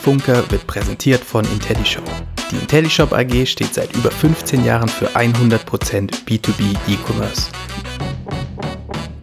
[0.00, 2.04] Der B2B-Funker wird präsentiert von IntelliShop.
[2.50, 7.50] Die IntelliShop AG steht seit über 15 Jahren für 100% B2B E-Commerce.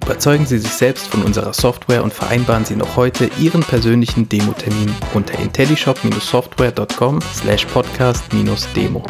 [0.06, 4.94] Überzeugen Sie sich selbst von unserer Software und vereinbaren Sie noch heute Ihren persönlichen Demo-Termin
[5.14, 9.04] unter intellishop-software.com slash podcast-demo.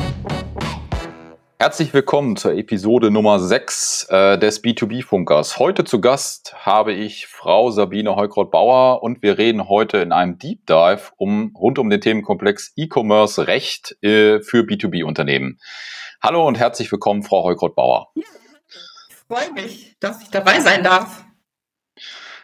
[1.60, 5.58] Herzlich willkommen zur Episode Nummer 6 äh, des B2B-Funkers.
[5.58, 10.68] Heute zu Gast habe ich Frau Sabine Heukraut-Bauer und wir reden heute in einem Deep
[10.68, 15.58] Dive um, rund um den Themenkomplex E-Commerce Recht äh, für B2B-Unternehmen.
[16.22, 18.12] Hallo und herzlich willkommen, Frau Heukraut-Bauer.
[18.14, 18.24] Ja,
[19.28, 21.27] freue mich, dass ich dabei sein darf.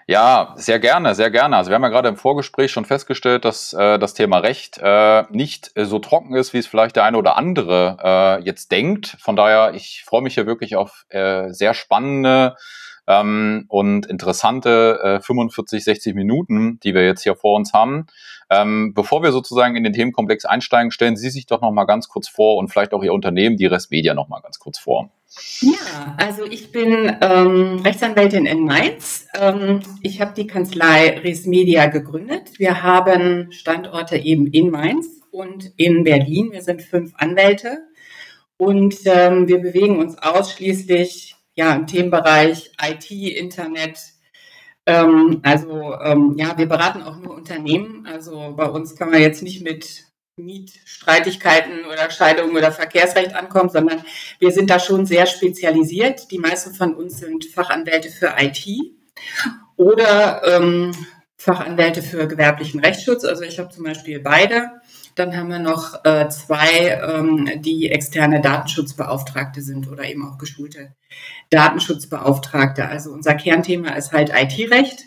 [0.05, 1.55] Ja, sehr gerne, sehr gerne.
[1.55, 5.23] Also wir haben ja gerade im Vorgespräch schon festgestellt, dass äh, das Thema Recht äh,
[5.29, 9.15] nicht äh, so trocken ist, wie es vielleicht der eine oder andere äh, jetzt denkt.
[9.19, 12.57] Von daher, ich freue mich hier wirklich auf äh, sehr spannende
[13.07, 18.07] ähm, und interessante äh, 45, 60 Minuten, die wir jetzt hier vor uns haben.
[18.53, 22.07] Ähm, bevor wir sozusagen in den Themenkomplex einsteigen, stellen Sie sich doch noch mal ganz
[22.07, 25.09] kurz vor und vielleicht auch Ihr Unternehmen, die Restmedia, noch mal ganz kurz vor.
[25.61, 29.27] Ja, also ich bin ähm, Rechtsanwältin in Mainz.
[29.39, 32.59] Ähm, ich habe die Kanzlei Resmedia gegründet.
[32.59, 36.51] Wir haben Standorte eben in Mainz und in Berlin.
[36.51, 37.79] Wir sind fünf Anwälte
[38.57, 43.99] und ähm, wir bewegen uns ausschließlich ja, im Themenbereich IT, Internet.
[44.85, 48.05] Ähm, also ähm, ja, wir beraten auch nur Unternehmen.
[48.05, 54.03] Also bei uns kann man jetzt nicht mit Mietstreitigkeiten oder Scheidungen oder Verkehrsrecht ankommt, sondern
[54.39, 56.31] wir sind da schon sehr spezialisiert.
[56.31, 58.65] Die meisten von uns sind Fachanwälte für IT
[59.77, 60.91] oder ähm,
[61.37, 63.23] Fachanwälte für gewerblichen Rechtsschutz.
[63.25, 64.71] Also ich habe zum Beispiel beide.
[65.15, 70.95] Dann haben wir noch äh, zwei, ähm, die externe Datenschutzbeauftragte sind oder eben auch geschulte
[71.49, 72.87] Datenschutzbeauftragte.
[72.87, 75.05] Also unser Kernthema ist halt IT-Recht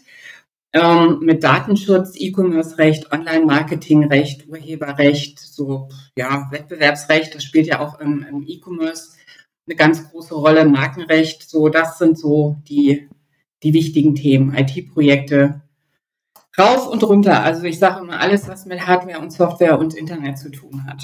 [0.77, 8.44] ähm, mit Datenschutz, E-Commerce-Recht, Online-Marketing-Recht, Urheberrecht, so ja, Wettbewerbsrecht, das spielt ja auch im, im
[8.47, 9.12] E-Commerce
[9.67, 13.09] eine ganz große Rolle, Markenrecht, so das sind so die,
[13.62, 15.62] die wichtigen Themen, IT-Projekte,
[16.59, 17.43] rauf und runter.
[17.43, 21.03] Also ich sage immer alles, was mit Hardware und Software und Internet zu tun hat.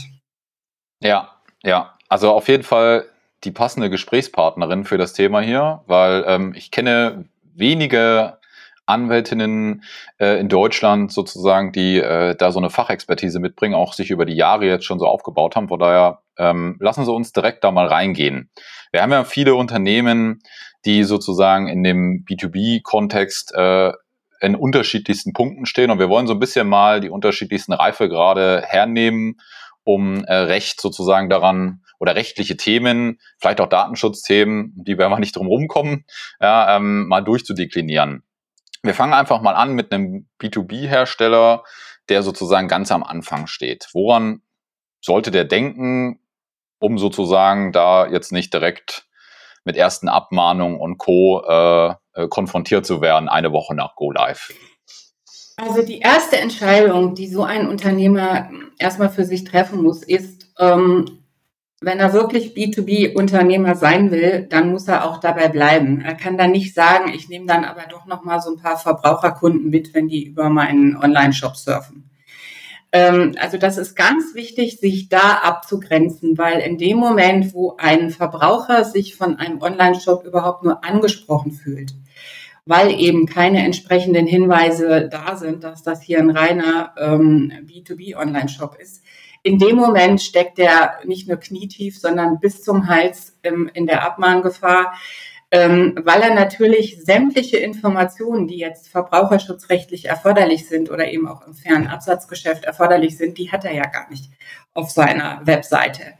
[1.00, 1.30] Ja,
[1.62, 1.96] ja.
[2.08, 3.06] Also auf jeden Fall
[3.44, 7.24] die passende Gesprächspartnerin für das Thema hier, weil ähm, ich kenne
[7.54, 8.38] wenige
[8.86, 9.84] Anwältinnen
[10.18, 14.34] äh, in Deutschland sozusagen, die äh, da so eine Fachexpertise mitbringen, auch sich über die
[14.34, 15.68] Jahre jetzt schon so aufgebaut haben.
[15.68, 18.50] Von daher ähm, lassen Sie uns direkt da mal reingehen.
[18.90, 20.42] Wir haben ja viele Unternehmen,
[20.84, 23.92] die sozusagen in dem B2B-Kontext äh,
[24.42, 29.40] in unterschiedlichsten Punkten stehen und wir wollen so ein bisschen mal die unterschiedlichsten Reifegrade hernehmen,
[29.84, 35.36] um äh, Recht sozusagen daran oder rechtliche Themen, vielleicht auch Datenschutzthemen, die wir aber nicht
[35.36, 36.04] drum rumkommen,
[36.40, 38.24] ja, ähm, mal durchzudeklinieren.
[38.82, 41.62] Wir fangen einfach mal an mit einem B2B-Hersteller,
[42.08, 43.88] der sozusagen ganz am Anfang steht.
[43.92, 44.42] Woran
[45.00, 46.18] sollte der denken,
[46.80, 49.06] um sozusagen da jetzt nicht direkt
[49.64, 51.44] mit ersten Abmahnungen und Co.
[51.46, 54.52] Äh, äh, konfrontiert zu werden, eine Woche nach Go Live?
[55.56, 61.22] Also die erste Entscheidung, die so ein Unternehmer erstmal für sich treffen muss, ist, ähm,
[61.82, 66.00] wenn er wirklich B2B-Unternehmer sein will, dann muss er auch dabei bleiben.
[66.00, 68.78] Er kann dann nicht sagen, ich nehme dann aber doch noch mal so ein paar
[68.78, 72.08] Verbraucherkunden mit, wenn die über meinen Online-Shop surfen.
[72.92, 78.10] Ähm, also das ist ganz wichtig, sich da abzugrenzen, weil in dem Moment, wo ein
[78.10, 81.94] Verbraucher sich von einem Online-Shop überhaupt nur angesprochen fühlt,
[82.64, 89.04] weil eben keine entsprechenden Hinweise da sind, dass das hier ein reiner ähm, B2B-Online-Shop ist,
[89.42, 94.04] in dem Moment steckt er nicht nur knietief, sondern bis zum Hals ähm, in der
[94.04, 94.94] Abmahngefahr,
[95.50, 101.54] ähm, weil er natürlich sämtliche Informationen, die jetzt verbraucherschutzrechtlich erforderlich sind oder eben auch im
[101.54, 104.30] fairen Absatzgeschäft erforderlich sind, die hat er ja gar nicht
[104.74, 106.14] auf seiner Webseite.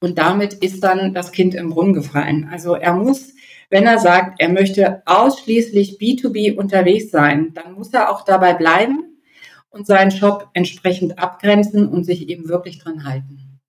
[0.00, 2.48] Und damit ist dann das Kind im Brunnen gefallen.
[2.50, 3.34] Also er muss,
[3.70, 9.08] wenn er sagt, er möchte ausschließlich B2B unterwegs sein, dann muss er auch dabei bleiben,
[9.70, 13.60] und seinen Shop entsprechend abgrenzen und sich eben wirklich dran halten.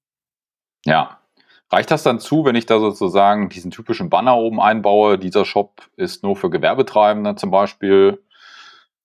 [0.86, 1.18] Ja.
[1.72, 5.20] Reicht das dann zu, wenn ich da sozusagen diesen typischen Banner oben einbaue?
[5.20, 8.24] Dieser Shop ist nur für Gewerbetreibende zum Beispiel.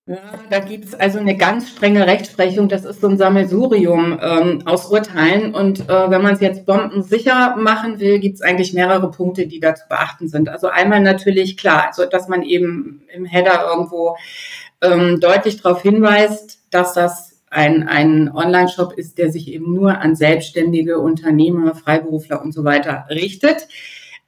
[0.06, 0.18] Ja,
[0.50, 2.68] da gibt es also eine ganz strenge Rechtsprechung.
[2.68, 5.54] Das ist so ein Sammelsurium ähm, aus Urteilen.
[5.54, 9.60] Und äh, wenn man es jetzt bombensicher machen will, gibt es eigentlich mehrere Punkte, die
[9.60, 10.50] da zu beachten sind.
[10.50, 14.18] Also einmal natürlich klar, also dass man eben im Header irgendwo
[14.82, 20.16] ähm, deutlich darauf hinweist, dass das ein, ein Online-Shop ist, der sich eben nur an
[20.16, 23.68] selbstständige Unternehmer, Freiberufler und so weiter richtet.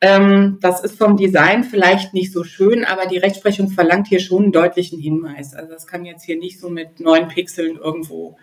[0.00, 4.44] Ähm, das ist vom Design vielleicht nicht so schön, aber die Rechtsprechung verlangt hier schon
[4.44, 5.54] einen deutlichen Hinweis.
[5.54, 8.36] Also das kann jetzt hier nicht so mit neun Pixeln irgendwo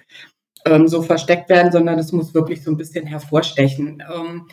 [0.66, 4.02] ähm, so versteckt werden, sondern das muss wirklich so ein bisschen hervorstechen.
[4.14, 4.48] Ähm,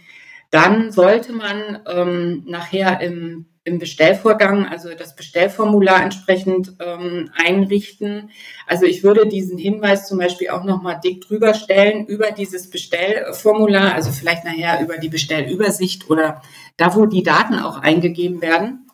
[0.50, 8.30] dann sollte man ähm, nachher im, im Bestellvorgang, also das Bestellformular entsprechend ähm, einrichten.
[8.66, 13.94] Also ich würde diesen Hinweis zum Beispiel auch nochmal dick drüber stellen über dieses Bestellformular,
[13.94, 16.40] also vielleicht nachher über die Bestellübersicht oder
[16.76, 18.86] da, wo die Daten auch eingegeben werden.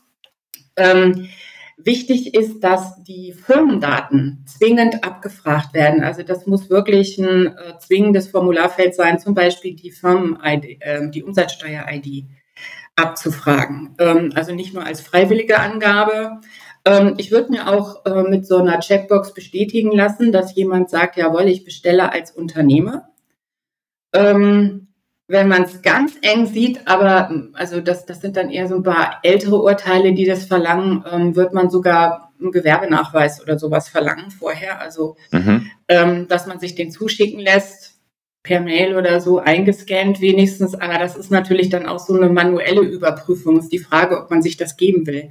[0.76, 1.28] Ähm,
[1.78, 6.02] Wichtig ist, dass die Firmendaten zwingend abgefragt werden.
[6.02, 11.22] Also das muss wirklich ein äh, zwingendes Formularfeld sein, zum Beispiel die Firmen-ID, äh, die
[11.22, 12.24] Umsatzsteuer-ID
[12.96, 13.94] abzufragen.
[13.98, 16.40] Ähm, also nicht nur als freiwillige Angabe.
[16.84, 21.16] Ähm, ich würde mir auch äh, mit so einer Checkbox bestätigen lassen, dass jemand sagt,
[21.16, 23.10] jawohl, ich bestelle als Unternehmer.
[24.12, 24.88] Ähm,
[25.28, 28.82] wenn man es ganz eng sieht, aber also das, das sind dann eher so ein
[28.84, 34.31] paar ältere Urteile, die das verlangen, ähm, wird man sogar einen Gewerbenachweis oder sowas verlangen
[34.31, 34.81] vorher.
[34.81, 35.70] Also, mhm.
[35.88, 37.85] ähm, dass man sich den zuschicken lässt,
[38.46, 40.75] per Mail oder so eingescannt wenigstens.
[40.75, 43.58] Aber das ist natürlich dann auch so eine manuelle Überprüfung.
[43.58, 45.31] Ist die Frage, ob man sich das geben will.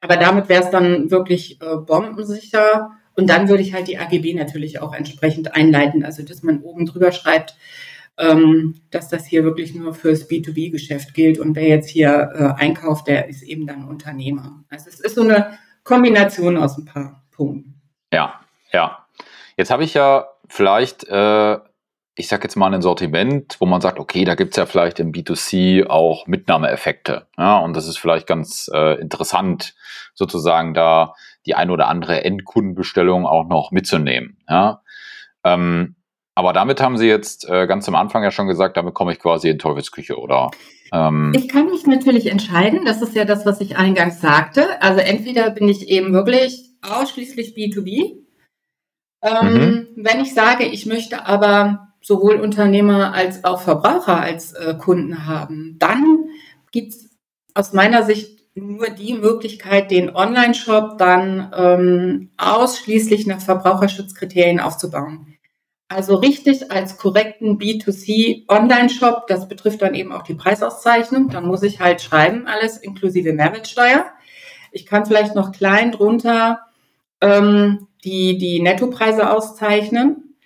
[0.00, 2.92] Aber damit wäre es dann wirklich äh, bombensicher.
[3.16, 6.04] Und dann würde ich halt die AGB natürlich auch entsprechend einleiten.
[6.04, 7.56] Also, dass man oben drüber schreibt,
[8.16, 13.08] ähm, dass das hier wirklich nur fürs B2B-Geschäft gilt und wer jetzt hier äh, einkauft,
[13.08, 14.64] der ist eben dann Unternehmer.
[14.70, 17.80] Also es ist so eine Kombination aus ein paar Punkten.
[18.12, 18.40] Ja,
[18.72, 19.04] ja.
[19.56, 21.58] Jetzt habe ich ja vielleicht, äh,
[22.16, 25.00] ich sage jetzt mal ein Sortiment, wo man sagt, okay, da gibt es ja vielleicht
[25.00, 27.26] im B2C auch Mitnahmeeffekte.
[27.36, 29.74] Ja, und das ist vielleicht ganz äh, interessant,
[30.14, 31.14] sozusagen da
[31.44, 34.38] die ein oder andere Endkundenbestellung auch noch mitzunehmen.
[34.48, 34.82] Ja.
[35.42, 35.96] Ähm,
[36.36, 39.18] aber damit haben Sie jetzt äh, ganz am Anfang ja schon gesagt, damit komme ich
[39.18, 40.50] quasi in Teufelsküche, oder?
[40.92, 42.84] Ähm ich kann mich natürlich entscheiden.
[42.84, 44.80] Das ist ja das, was ich eingangs sagte.
[44.82, 48.24] Also entweder bin ich eben wirklich ausschließlich B2B.
[49.22, 49.88] Ähm, mhm.
[49.96, 55.76] Wenn ich sage, ich möchte aber sowohl Unternehmer als auch Verbraucher als äh, Kunden haben,
[55.78, 56.26] dann
[56.70, 57.10] gibt es
[57.54, 65.34] aus meiner Sicht nur die Möglichkeit, den Online-Shop dann ähm, ausschließlich nach Verbraucherschutzkriterien aufzubauen.
[65.88, 71.30] Also richtig als korrekten B2C Online-Shop, das betrifft dann eben auch die Preisauszeichnung.
[71.30, 74.06] Dann muss ich halt schreiben, alles inklusive Mehrwertsteuer.
[74.72, 76.60] Ich kann vielleicht noch klein drunter
[77.20, 80.36] ähm, die, die Nettopreise auszeichnen.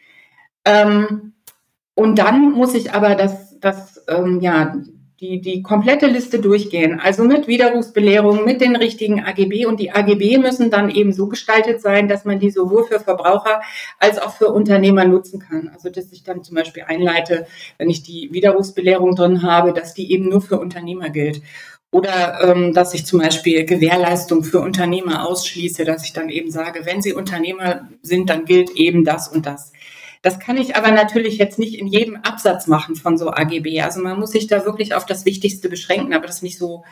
[0.64, 1.28] Ähm,
[1.99, 4.77] und dann muss ich aber das, das ähm, ja,
[5.19, 7.00] die, die komplette Liste durchgehen.
[7.00, 9.67] Also mit Widerrufsbelehrung, mit den richtigen AGB.
[9.67, 13.62] Und die AGB müssen dann eben so gestaltet sein, dass man die sowohl für Verbraucher
[13.99, 15.73] als auch für Unternehmer nutzen kann.
[15.75, 17.49] Also dass ich dann zum Beispiel einleite,
[17.79, 21.43] wenn ich die Widerrufsbelehrung drin habe, dass die eben nur für Unternehmer gilt.
[21.91, 26.87] Oder ähm, dass ich zum Beispiel Gewährleistung für Unternehmer ausschließe, dass ich dann eben sage,
[26.87, 29.73] wenn Sie Unternehmer sind, dann gilt eben das und das.
[30.23, 33.81] Das kann ich aber natürlich jetzt nicht in jedem Absatz machen von so AGB.
[33.82, 36.85] Also man muss sich da wirklich auf das Wichtigste beschränken, aber das nicht so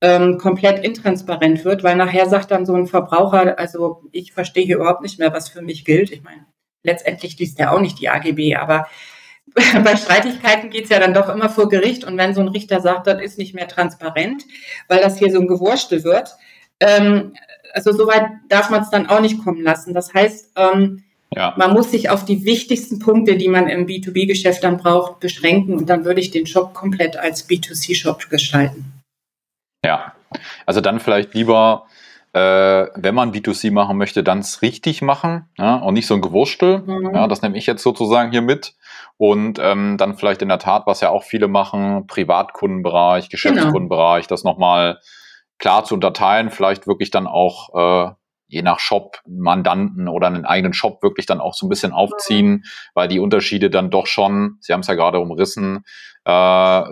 [0.00, 4.76] ähm, komplett intransparent wird, weil nachher sagt dann so ein Verbraucher, also ich verstehe hier
[4.76, 6.10] überhaupt nicht mehr, was für mich gilt.
[6.10, 6.44] Ich meine,
[6.82, 8.86] letztendlich liest er auch nicht die AGB, aber
[9.54, 12.80] bei Streitigkeiten geht es ja dann doch immer vor Gericht und wenn so ein Richter
[12.80, 14.44] sagt, das ist nicht mehr transparent,
[14.88, 16.36] weil das hier so ein Gewurstel wird,
[16.80, 17.34] ähm,
[17.72, 19.94] also soweit darf man es dann auch nicht kommen lassen.
[19.94, 21.04] Das heißt, ähm,
[21.34, 21.54] ja.
[21.56, 25.88] Man muss sich auf die wichtigsten Punkte, die man im B2B-Geschäft dann braucht, beschränken und
[25.88, 29.02] dann würde ich den Shop komplett als B2C-Shop gestalten.
[29.84, 30.14] Ja,
[30.66, 31.86] also dann vielleicht lieber,
[32.32, 36.22] äh, wenn man B2C machen möchte, dann es richtig machen ja, und nicht so ein
[36.22, 36.78] Gewurstel.
[36.78, 37.14] Mhm.
[37.14, 38.74] Ja, das nehme ich jetzt sozusagen hier mit.
[39.18, 44.34] Und ähm, dann vielleicht in der Tat, was ja auch viele machen, Privatkundenbereich, Geschäftskundenbereich, genau.
[44.34, 45.00] das nochmal
[45.58, 48.14] klar zu unterteilen, vielleicht wirklich dann auch äh,
[48.48, 52.64] je nach Shop Mandanten oder einen eigenen Shop wirklich dann auch so ein bisschen aufziehen,
[52.94, 55.84] weil die Unterschiede dann doch schon, Sie haben es ja gerade umrissen,
[56.24, 56.82] äh,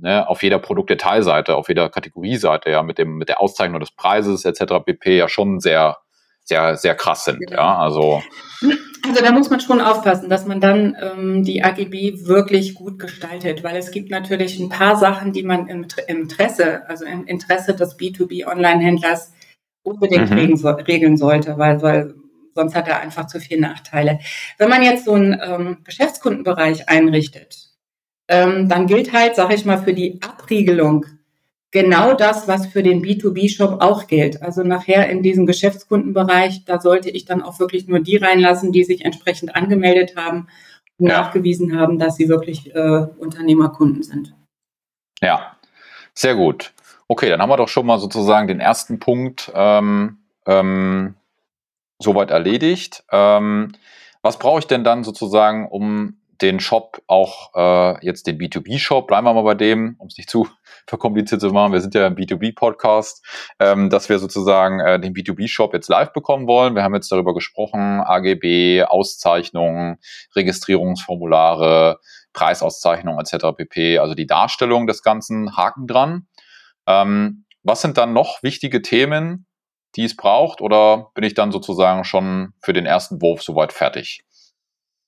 [0.00, 4.44] ne, auf jeder Produktdetailseite, auf jeder Kategorieseite, ja, mit dem, mit der Auszeichnung des Preises
[4.44, 4.84] etc.
[4.84, 5.16] pp.
[5.16, 5.98] ja schon sehr,
[6.44, 7.40] sehr, sehr krass sind.
[7.40, 7.56] Genau.
[7.56, 8.22] Ja, also.
[9.06, 13.62] Also da muss man schon aufpassen, dass man dann ähm, die AGB wirklich gut gestaltet,
[13.62, 17.74] weil es gibt natürlich ein paar Sachen, die man im, im Interesse, also im Interesse
[17.74, 19.32] des B2B-Online-Händlers
[19.86, 20.36] unbedingt mhm.
[20.36, 22.14] regeln, regeln, sollte, weil, weil
[22.54, 24.18] sonst hat er einfach zu viele Nachteile.
[24.58, 27.70] Wenn man jetzt so einen ähm, Geschäftskundenbereich einrichtet,
[28.28, 31.06] ähm, dann gilt halt, sage ich mal, für die Abriegelung
[31.70, 34.42] genau das, was für den B2B-Shop auch gilt.
[34.42, 38.84] Also nachher in diesem Geschäftskundenbereich, da sollte ich dann auch wirklich nur die reinlassen, die
[38.84, 40.48] sich entsprechend angemeldet haben
[40.98, 41.20] und ja.
[41.20, 44.34] nachgewiesen haben, dass sie wirklich äh, Unternehmerkunden sind.
[45.20, 45.56] Ja,
[46.14, 46.72] sehr gut.
[47.08, 51.14] Okay, dann haben wir doch schon mal sozusagen den ersten Punkt ähm, ähm,
[51.98, 53.04] soweit erledigt.
[53.12, 53.72] Ähm,
[54.22, 59.26] was brauche ich denn dann sozusagen, um den Shop auch äh, jetzt den B2B-Shop, bleiben
[59.26, 60.48] wir mal bei dem, um es nicht zu
[60.86, 63.24] verkompliziert zu machen, wir sind ja ein B2B-Podcast,
[63.58, 66.74] ähm, dass wir sozusagen äh, den B2B-Shop jetzt live bekommen wollen.
[66.74, 69.98] Wir haben jetzt darüber gesprochen, AGB, Auszeichnungen,
[70.34, 71.98] Registrierungsformulare,
[72.32, 73.56] Preisauszeichnungen etc.
[73.56, 73.98] pp.
[73.98, 76.26] Also die Darstellung des Ganzen, Haken dran.
[76.86, 79.46] Ähm, was sind dann noch wichtige Themen,
[79.96, 80.60] die es braucht?
[80.60, 84.22] Oder bin ich dann sozusagen schon für den ersten Wurf soweit fertig?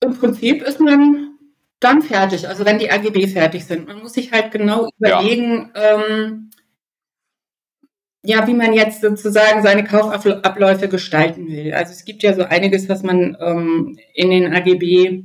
[0.00, 1.38] Im Prinzip ist man
[1.80, 3.86] dann fertig, also wenn die AGB fertig sind.
[3.86, 6.50] Man muss sich halt genau überlegen, ja, ähm,
[8.24, 11.72] ja wie man jetzt sozusagen seine Kaufabläufe gestalten will.
[11.74, 15.24] Also es gibt ja so einiges, was man ähm, in den AGB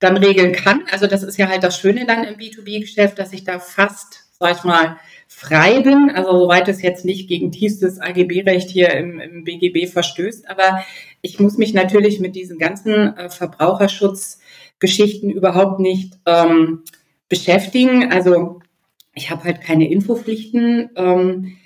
[0.00, 0.84] dann regeln kann.
[0.90, 4.56] Also das ist ja halt das Schöne dann im B2B-Geschäft, dass ich da fast, sag
[4.56, 4.98] ich mal,
[5.34, 10.48] frei bin, also soweit es jetzt nicht gegen tiefstes AGB-Recht hier im, im, BGB verstößt,
[10.48, 10.84] aber
[11.20, 16.84] ich muss mich natürlich mit diesen ganzen äh, Verbraucherschutzgeschichten überhaupt nicht ähm,
[17.28, 18.12] beschäftigen.
[18.12, 18.60] Also
[19.14, 20.90] ich habe halt keine Infopflichten.
[20.96, 21.56] Ähm,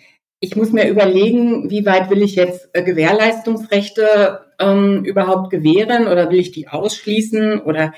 [0.40, 6.30] ich muss mir überlegen, wie weit will ich jetzt äh, Gewährleistungsrechte ähm, überhaupt gewähren oder
[6.30, 7.92] will ich die ausschließen oder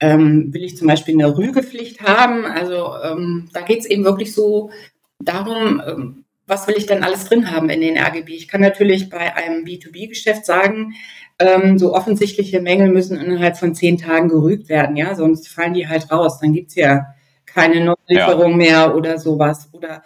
[0.00, 2.44] ähm, will ich zum Beispiel eine Rügepflicht haben?
[2.44, 4.70] Also ähm, da geht es eben wirklich so
[5.18, 8.30] darum, ähm, was will ich denn alles drin haben in den RGB?
[8.30, 10.94] Ich kann natürlich bei einem B2B-Geschäft sagen,
[11.38, 15.88] ähm, so offensichtliche Mängel müssen innerhalb von zehn Tagen gerügt werden, ja, sonst fallen die
[15.88, 16.38] halt raus.
[16.40, 17.14] Dann gibt's ja
[17.46, 18.56] keine Neulieferung ja.
[18.56, 19.68] mehr oder sowas.
[19.72, 20.02] Oder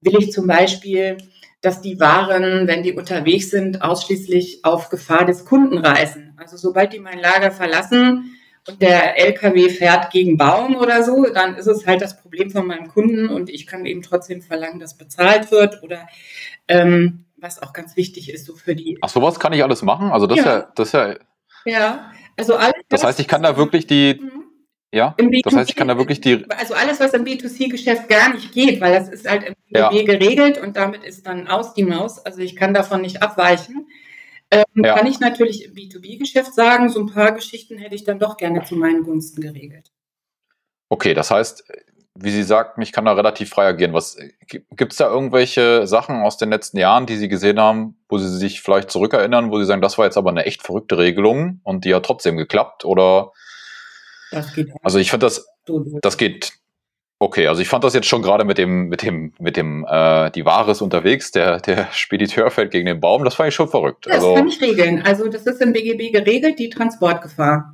[0.00, 1.16] will ich zum Beispiel,
[1.60, 6.34] dass die Waren, wenn die unterwegs sind, ausschließlich auf Gefahr des Kunden reisen.
[6.36, 8.35] Also sobald die mein Lager verlassen,
[8.66, 12.66] und der LKW fährt gegen Baum oder so, dann ist es halt das Problem von
[12.66, 16.06] meinem Kunden und ich kann eben trotzdem verlangen, dass bezahlt wird oder
[16.68, 18.98] ähm, was auch ganz wichtig ist, so für die.
[19.00, 20.10] Ach, sowas kann ich alles machen?
[20.10, 20.44] Also das ja.
[20.44, 21.14] ja, das ist ja.
[21.64, 22.74] Ja, also alles.
[22.88, 24.20] Das heißt, ich kann da wirklich die.
[24.20, 24.44] Mhm.
[24.92, 26.44] Ja, das heißt, ich kann da wirklich die.
[26.48, 29.90] Also alles, was im B2C-Geschäft gar nicht geht, weil das ist halt im B2B ja.
[29.90, 32.24] geregelt und damit ist dann aus die Maus.
[32.24, 33.88] Also ich kann davon nicht abweichen.
[34.50, 34.94] Ähm, ja.
[34.94, 38.64] Kann ich natürlich im B2B-Geschäft sagen, so ein paar Geschichten hätte ich dann doch gerne
[38.64, 39.90] zu meinen Gunsten geregelt.
[40.88, 41.64] Okay, das heißt,
[42.14, 43.92] wie Sie sagt, ich kann da relativ frei agieren.
[43.92, 48.18] Was gibt es da irgendwelche Sachen aus den letzten Jahren, die Sie gesehen haben, wo
[48.18, 51.60] Sie sich vielleicht zurückerinnern, wo Sie sagen, das war jetzt aber eine echt verrückte Regelung
[51.64, 52.84] und die hat trotzdem geklappt?
[52.84, 53.32] Oder
[54.30, 54.70] das geht.
[54.82, 55.46] Also ich finde das,
[56.02, 56.52] das geht
[57.18, 60.30] Okay, also ich fand das jetzt schon gerade mit dem, mit dem, mit dem, äh,
[60.32, 63.68] die Ware ist unterwegs, der, der Spediteur fällt gegen den Baum, das fand ich schon
[63.68, 64.06] verrückt.
[64.06, 65.02] Das also, kann ich regeln.
[65.02, 67.72] Also das ist im BGB geregelt, die Transportgefahr.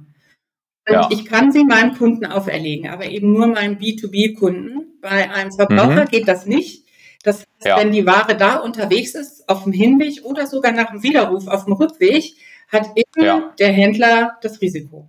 [0.89, 1.09] Und ja.
[1.11, 4.99] ich kann sie meinem Kunden auferlegen, aber eben nur meinem B2B-Kunden.
[5.01, 6.09] Bei einem Verbraucher mhm.
[6.09, 6.87] geht das nicht.
[7.25, 7.77] Das heißt, ja.
[7.79, 11.65] wenn die Ware da unterwegs ist, auf dem Hinweg oder sogar nach dem Widerruf auf
[11.65, 12.35] dem Rückweg,
[12.69, 13.53] hat immer ja.
[13.59, 15.09] der Händler das Risiko.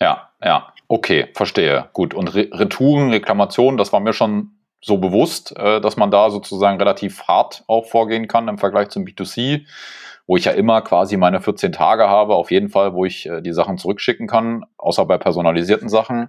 [0.00, 0.73] Ja, ja.
[0.88, 1.88] Okay, verstehe.
[1.92, 2.14] Gut.
[2.14, 4.50] Und Re Retouren, Reklamationen, das war mir schon
[4.82, 9.04] so bewusst, äh, dass man da sozusagen relativ hart auch vorgehen kann im Vergleich zum
[9.04, 9.64] B2C,
[10.26, 13.40] wo ich ja immer quasi meine 14 Tage habe, auf jeden Fall, wo ich äh,
[13.40, 16.28] die Sachen zurückschicken kann, außer bei personalisierten Sachen.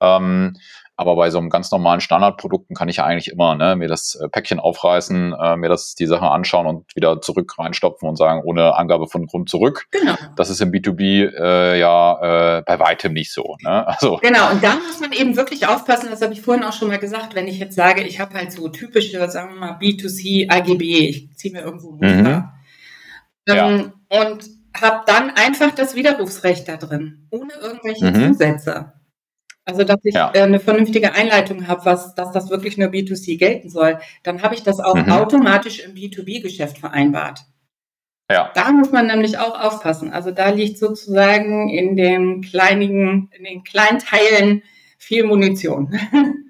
[0.00, 0.56] Ähm,
[0.96, 4.14] aber bei so einem ganz normalen Standardprodukten kann ich ja eigentlich immer ne, mir das
[4.14, 8.42] äh, Päckchen aufreißen, äh, mir das die Sache anschauen und wieder zurück reinstopfen und sagen,
[8.44, 9.86] ohne Angabe von Grund zurück.
[9.90, 10.14] Genau.
[10.36, 13.56] Das ist im B2B äh, ja äh, bei weitem nicht so.
[13.62, 13.84] Ne?
[13.94, 14.18] Also.
[14.22, 16.98] Genau, und da muss man eben wirklich aufpassen, das habe ich vorhin auch schon mal
[16.98, 20.82] gesagt, wenn ich jetzt sage, ich habe halt so typische, sagen wir mal, B2C AGB,
[21.08, 22.08] ich ziehe mir irgendwo Muster.
[22.08, 22.48] Mhm.
[23.46, 24.20] Ähm, ja.
[24.20, 24.44] Und
[24.80, 28.32] habe dann einfach das Widerrufsrecht da drin, ohne irgendwelche mhm.
[28.32, 28.92] Zusätze.
[29.66, 30.30] Also, dass ich ja.
[30.34, 34.54] äh, eine vernünftige Einleitung habe, was, dass das wirklich nur B2C gelten soll, dann habe
[34.54, 35.10] ich das auch mhm.
[35.10, 37.40] automatisch im B2B-Geschäft vereinbart.
[38.30, 38.50] Ja.
[38.54, 40.12] Da muss man nämlich auch aufpassen.
[40.12, 44.62] Also da liegt sozusagen in den kleinigen, in den kleinen Teilen
[44.98, 45.98] viel Munition.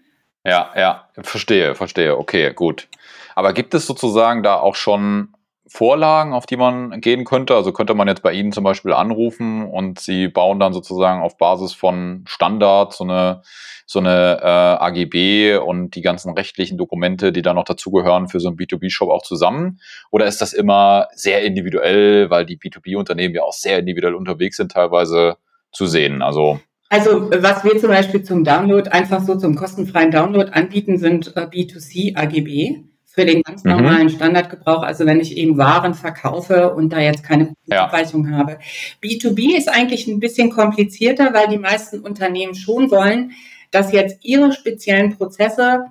[0.47, 2.19] Ja, ja, verstehe, verstehe.
[2.19, 2.89] Okay, gut.
[3.35, 5.34] Aber gibt es sozusagen da auch schon
[5.67, 7.55] Vorlagen, auf die man gehen könnte?
[7.55, 11.39] Also könnte man jetzt bei Ihnen zum Beispiel anrufen und Sie bauen dann sozusagen auf
[11.39, 13.43] Basis von Standards so eine,
[13.87, 18.49] so eine äh, AGB und die ganzen rechtlichen Dokumente, die da noch dazugehören für so
[18.49, 19.81] einen B2B-Shop auch zusammen?
[20.11, 24.73] Oder ist das immer sehr individuell, weil die B2B-Unternehmen ja auch sehr individuell unterwegs sind,
[24.73, 25.37] teilweise
[25.73, 26.21] zu sehen?
[26.21, 31.35] Also also was wir zum Beispiel zum Download, einfach so zum kostenfreien Download anbieten, sind
[31.37, 33.73] äh, B2C AGB für den ganz mhm.
[33.73, 37.85] normalen Standardgebrauch, also wenn ich eben Waren verkaufe und da jetzt keine ja.
[37.85, 38.59] Abweichung habe.
[39.03, 43.33] B2B ist eigentlich ein bisschen komplizierter, weil die meisten Unternehmen schon wollen,
[43.71, 45.85] dass jetzt ihre speziellen Prozesse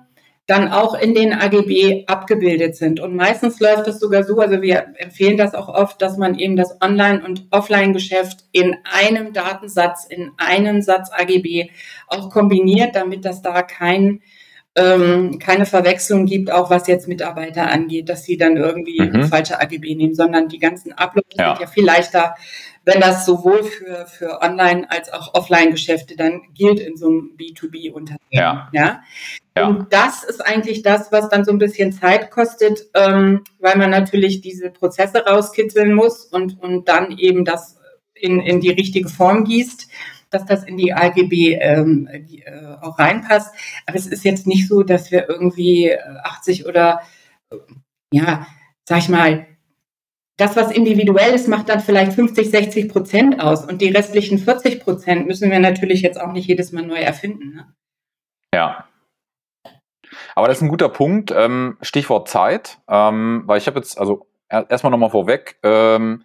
[0.46, 3.00] dann auch in den AGB abgebildet sind.
[3.00, 6.56] Und meistens läuft es sogar so, also wir empfehlen das auch oft, dass man eben
[6.56, 11.70] das Online- und Offline-Geschäft in einem Datensatz, in einem Satz AGB
[12.08, 14.20] auch kombiniert, damit das da kein
[14.76, 19.24] ähm, keine Verwechslung gibt, auch was jetzt Mitarbeiter angeht, dass sie dann irgendwie mhm.
[19.24, 21.50] falsche AGB nehmen, sondern die ganzen Abläufe ja.
[21.54, 22.34] sind ja viel leichter,
[22.84, 28.18] wenn das sowohl für, für Online- als auch Offline-Geschäfte dann gilt in so einem B2B-Unternehmen.
[28.30, 28.68] Ja.
[28.72, 29.00] ja.
[29.56, 29.68] Ja.
[29.68, 33.90] Und das ist eigentlich das, was dann so ein bisschen Zeit kostet, ähm, weil man
[33.90, 37.78] natürlich diese Prozesse rauskitzeln muss und, und dann eben das
[38.14, 39.88] in, in die richtige Form gießt
[40.34, 43.54] dass das in die AGB ähm, äh, auch reinpasst.
[43.86, 47.00] Aber es ist jetzt nicht so, dass wir irgendwie 80 äh, oder
[47.50, 47.56] äh,
[48.12, 48.46] ja,
[48.84, 49.46] sag ich mal,
[50.36, 53.64] das, was individuell ist, macht dann vielleicht 50, 60 Prozent aus.
[53.64, 57.54] Und die restlichen 40 Prozent müssen wir natürlich jetzt auch nicht jedes Mal neu erfinden.
[57.54, 57.74] Ne?
[58.52, 58.88] Ja.
[60.34, 61.32] Aber das ist ein guter Punkt.
[61.36, 62.78] Ähm, Stichwort Zeit.
[62.88, 66.24] Ähm, weil ich habe jetzt, also erstmal nochmal vorweg, ähm,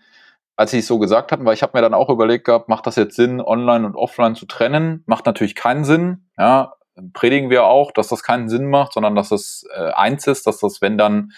[0.59, 2.85] als sie es so gesagt hatten, weil ich habe mir dann auch überlegt gehabt, macht
[2.85, 5.03] das jetzt Sinn, online und offline zu trennen?
[5.05, 6.27] Macht natürlich keinen Sinn.
[6.37, 6.73] Ja,
[7.13, 10.59] predigen wir auch, dass das keinen Sinn macht, sondern dass es äh, eins ist, dass
[10.59, 11.31] das, wenn dann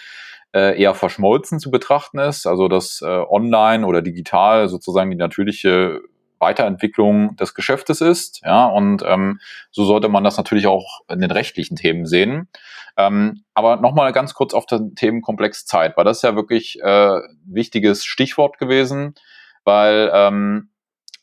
[0.56, 6.02] äh, eher verschmolzen zu betrachten ist, also dass äh, online oder digital sozusagen die natürliche
[6.42, 8.42] Weiterentwicklung des Geschäftes ist.
[8.44, 9.40] Ja, und ähm,
[9.72, 12.50] so sollte man das natürlich auch in den rechtlichen Themen sehen.
[12.98, 17.20] Ähm, aber nochmal ganz kurz auf den Themenkomplex Zeit, weil das ist ja wirklich äh,
[17.46, 19.16] wichtiges Stichwort gewesen,
[19.64, 20.72] weil ähm,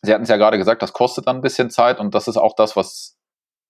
[0.01, 2.37] Sie hatten es ja gerade gesagt, das kostet dann ein bisschen Zeit und das ist
[2.37, 3.18] auch das, was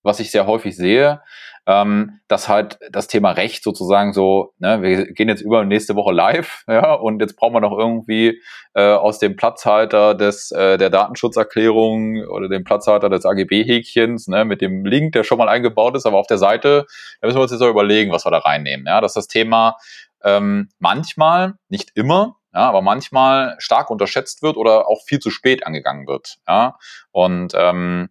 [0.08, 1.20] was ich sehr häufig sehe,
[1.68, 6.12] ähm, dass halt das Thema Recht sozusagen so, ne, wir gehen jetzt über nächste Woche
[6.12, 8.40] live, ja, und jetzt brauchen wir noch irgendwie
[8.74, 14.62] äh, aus dem Platzhalter des äh, der Datenschutzerklärung oder dem Platzhalter des AGB-Häkchens, ne, mit
[14.62, 16.86] dem Link, der schon mal eingebaut ist, aber auf der Seite,
[17.20, 18.86] da müssen wir uns jetzt auch überlegen, was wir da reinnehmen.
[18.86, 19.76] Ja, dass das Thema
[20.24, 25.66] ähm, manchmal, nicht immer, ja, aber manchmal stark unterschätzt wird oder auch viel zu spät
[25.66, 26.38] angegangen wird.
[26.48, 26.78] Ja,
[27.12, 28.08] und ähm,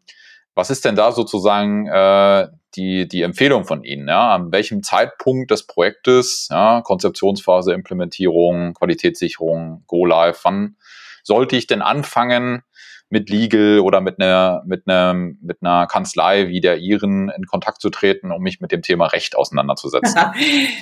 [0.58, 4.08] was ist denn da sozusagen äh, die, die Empfehlung von Ihnen?
[4.08, 4.34] Ja?
[4.34, 10.76] An welchem Zeitpunkt des Projektes, ja, Konzeptionsphase, Implementierung, Qualitätssicherung, Go Live, wann
[11.24, 12.64] sollte ich denn anfangen,
[13.10, 17.80] mit Legal oder mit einer, mit einer, mit einer Kanzlei wie der Ihren in Kontakt
[17.80, 20.20] zu treten, um mich mit dem Thema Recht auseinanderzusetzen?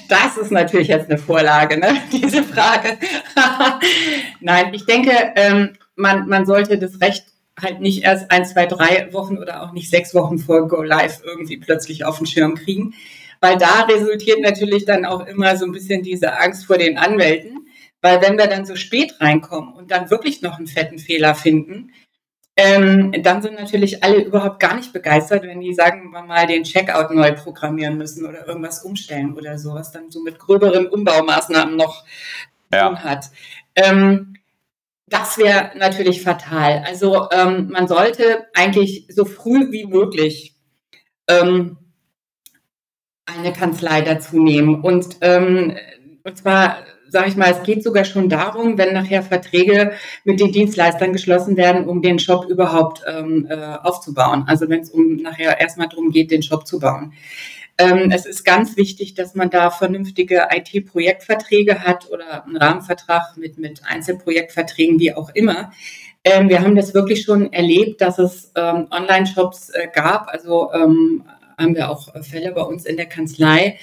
[0.08, 1.98] Das ist natürlich jetzt eine Vorlage, ne?
[2.12, 2.98] diese Frage.
[4.40, 7.26] Nein, ich denke, ähm, man, man sollte das Recht
[7.60, 11.22] halt nicht erst ein, zwei, drei Wochen oder auch nicht sechs Wochen vor Go Live
[11.24, 12.94] irgendwie plötzlich auf den Schirm kriegen.
[13.41, 17.68] Weil da resultiert natürlich dann auch immer so ein bisschen diese Angst vor den Anwälten.
[18.02, 21.91] Weil wenn wir dann so spät reinkommen und dann wirklich noch einen fetten Fehler finden,
[22.58, 26.63] ähm, dann sind natürlich alle überhaupt gar nicht begeistert, wenn die, sagen wir mal, den
[26.63, 31.76] Checkout neu programmieren müssen oder irgendwas umstellen oder so, was dann so mit gröberen Umbaumaßnahmen
[31.76, 32.06] noch
[32.74, 32.88] ja.
[32.88, 33.26] tun hat.
[33.76, 34.35] Ähm,
[35.08, 36.84] das wäre natürlich fatal.
[36.86, 40.56] Also ähm, man sollte eigentlich so früh wie möglich
[41.28, 41.78] ähm,
[43.26, 44.82] eine Kanzlei dazu nehmen.
[44.82, 45.76] Und, ähm,
[46.24, 50.52] und zwar, sage ich mal, es geht sogar schon darum, wenn nachher Verträge mit den
[50.52, 54.46] Dienstleistern geschlossen werden, um den Shop überhaupt ähm, äh, aufzubauen.
[54.48, 57.13] Also wenn es um nachher erstmal darum geht, den Shop zu bauen.
[57.78, 63.58] Ähm, es ist ganz wichtig, dass man da vernünftige IT-Projektverträge hat oder einen Rahmenvertrag mit,
[63.58, 65.72] mit Einzelprojektverträgen, wie auch immer.
[66.24, 70.30] Ähm, wir haben das wirklich schon erlebt, dass es ähm, Online-Shops äh, gab.
[70.30, 71.26] Also ähm,
[71.58, 73.78] haben wir auch Fälle bei uns in der Kanzlei,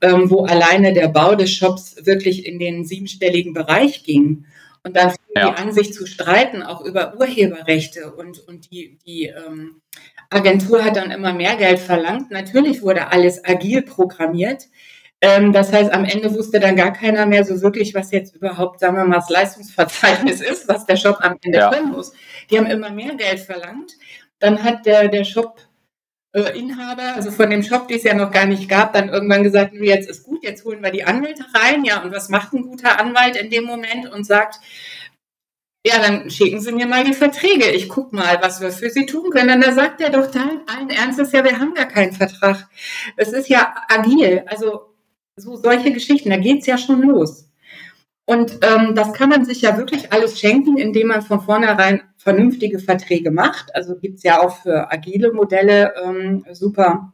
[0.00, 4.46] ähm, wo alleine der Bau des Shops wirklich in den siebenstelligen Bereich ging.
[4.82, 5.50] Und dann ja.
[5.50, 9.80] die an, sich zu streiten, auch über Urheberrechte und, und die, die ähm,
[10.34, 12.30] Agentur hat dann immer mehr Geld verlangt.
[12.30, 14.64] Natürlich wurde alles agil programmiert.
[15.20, 18.80] Ähm, das heißt, am Ende wusste dann gar keiner mehr so wirklich, was jetzt überhaupt,
[18.80, 21.70] sagen wir mal, das Leistungsverzeichnis ist, was der Shop am Ende ja.
[21.70, 22.12] drin muss.
[22.50, 23.92] Die haben immer mehr Geld verlangt.
[24.38, 25.60] Dann hat der, der Shop
[26.32, 29.44] äh, Inhaber, also von dem Shop, den es ja noch gar nicht gab, dann irgendwann
[29.44, 31.84] gesagt, jetzt ist gut, jetzt holen wir die Anwälte rein.
[31.84, 34.58] Ja, und was macht ein guter Anwalt in dem Moment und sagt,
[35.86, 37.70] ja, dann schicken Sie mir mal die Verträge.
[37.70, 39.56] Ich gucke mal, was wir für Sie tun können.
[39.56, 42.66] Und da sagt er doch allen Ernstes, ja, wir haben gar keinen Vertrag.
[43.16, 44.44] Es ist ja agil.
[44.46, 44.94] Also
[45.36, 47.50] so solche Geschichten, da geht's ja schon los.
[48.24, 52.78] Und ähm, das kann man sich ja wirklich alles schenken, indem man von vornherein vernünftige
[52.78, 53.74] Verträge macht.
[53.74, 57.12] Also gibt's ja auch für agile Modelle ähm, super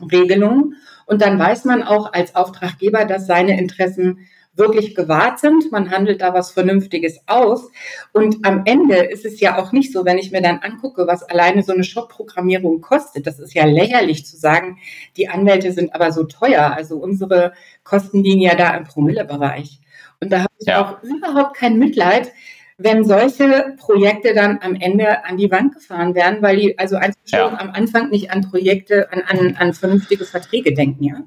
[0.00, 0.76] Regelungen.
[1.06, 4.20] Und dann weiß man auch als Auftraggeber, dass seine Interessen
[4.56, 5.70] wirklich gewahrt sind.
[5.72, 7.70] Man handelt da was Vernünftiges aus.
[8.12, 11.22] Und am Ende ist es ja auch nicht so, wenn ich mir dann angucke, was
[11.22, 13.26] alleine so eine Shop-Programmierung kostet.
[13.26, 14.78] Das ist ja lächerlich zu sagen,
[15.16, 16.72] die Anwälte sind aber so teuer.
[16.74, 19.80] Also unsere Kosten liegen ja da im Promillebereich.
[20.20, 20.82] Und da habe ich ja.
[20.82, 22.32] auch überhaupt kein Mitleid,
[22.78, 27.20] wenn solche Projekte dann am Ende an die Wand gefahren werden, weil die also einfach
[27.24, 27.58] schon ja.
[27.58, 31.22] am Anfang nicht an Projekte, an, an, an vernünftige Verträge denken, ja.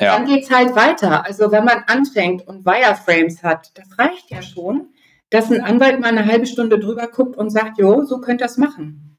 [0.00, 0.16] Ja.
[0.16, 1.26] Dann geht's halt weiter.
[1.26, 4.88] Also wenn man anfängt und Wireframes hat, das reicht ja schon,
[5.28, 8.46] dass ein Anwalt mal eine halbe Stunde drüber guckt und sagt, jo, so könnt ihr
[8.46, 9.18] das machen.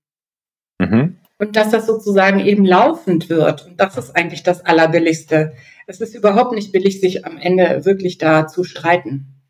[0.80, 1.18] Mhm.
[1.38, 3.66] Und dass das sozusagen eben laufend wird.
[3.66, 5.54] Und das ist eigentlich das Allerbilligste.
[5.88, 9.42] Es ist überhaupt nicht billig, sich am Ende wirklich da zu streiten.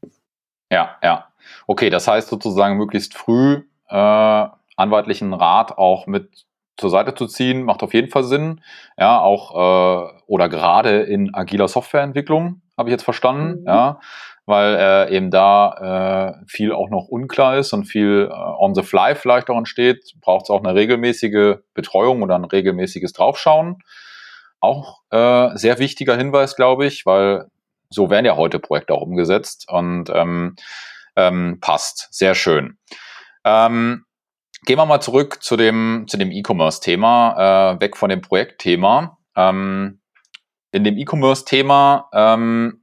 [0.72, 1.28] Ja, ja.
[1.68, 6.46] Okay, das heißt sozusagen möglichst früh äh, anwaltlichen Rat auch mit
[6.78, 8.62] zur Seite zu ziehen, macht auf jeden Fall Sinn.
[8.98, 13.68] Ja, auch äh, oder gerade in agiler Softwareentwicklung, habe ich jetzt verstanden, mhm.
[13.68, 14.00] ja,
[14.46, 18.82] weil äh, eben da äh, viel auch noch unklar ist und viel äh, on the
[18.82, 23.80] fly vielleicht auch entsteht, braucht es auch eine regelmäßige Betreuung oder ein regelmäßiges Draufschauen.
[24.62, 27.48] Auch äh, sehr wichtiger Hinweis, glaube ich, weil
[27.90, 30.56] so werden ja heute Projekte auch umgesetzt und ähm,
[31.18, 32.08] ähm, passt.
[32.12, 32.78] Sehr schön.
[33.44, 34.06] Ähm,
[34.64, 39.18] Gehen wir mal zurück zu dem, zu dem E-Commerce-Thema, äh, weg von dem Projektthema.
[39.36, 40.01] Ähm,
[40.72, 42.82] in dem E-Commerce-Thema, ähm,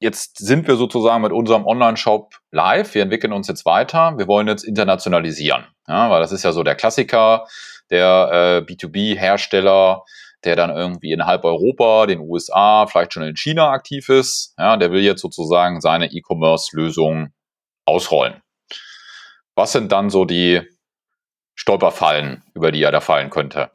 [0.00, 2.94] jetzt sind wir sozusagen mit unserem Online-Shop live.
[2.94, 4.16] Wir entwickeln uns jetzt weiter.
[4.16, 5.66] Wir wollen jetzt internationalisieren.
[5.86, 7.46] Ja, weil das ist ja so der Klassiker,
[7.90, 10.04] der äh, B2B-Hersteller,
[10.44, 14.54] der dann irgendwie in halb Europa, den USA, vielleicht schon in China aktiv ist.
[14.58, 17.32] Ja, der will jetzt sozusagen seine E-Commerce-Lösung
[17.84, 18.42] ausrollen.
[19.56, 20.62] Was sind dann so die
[21.56, 23.70] Stolperfallen, über die er da fallen könnte?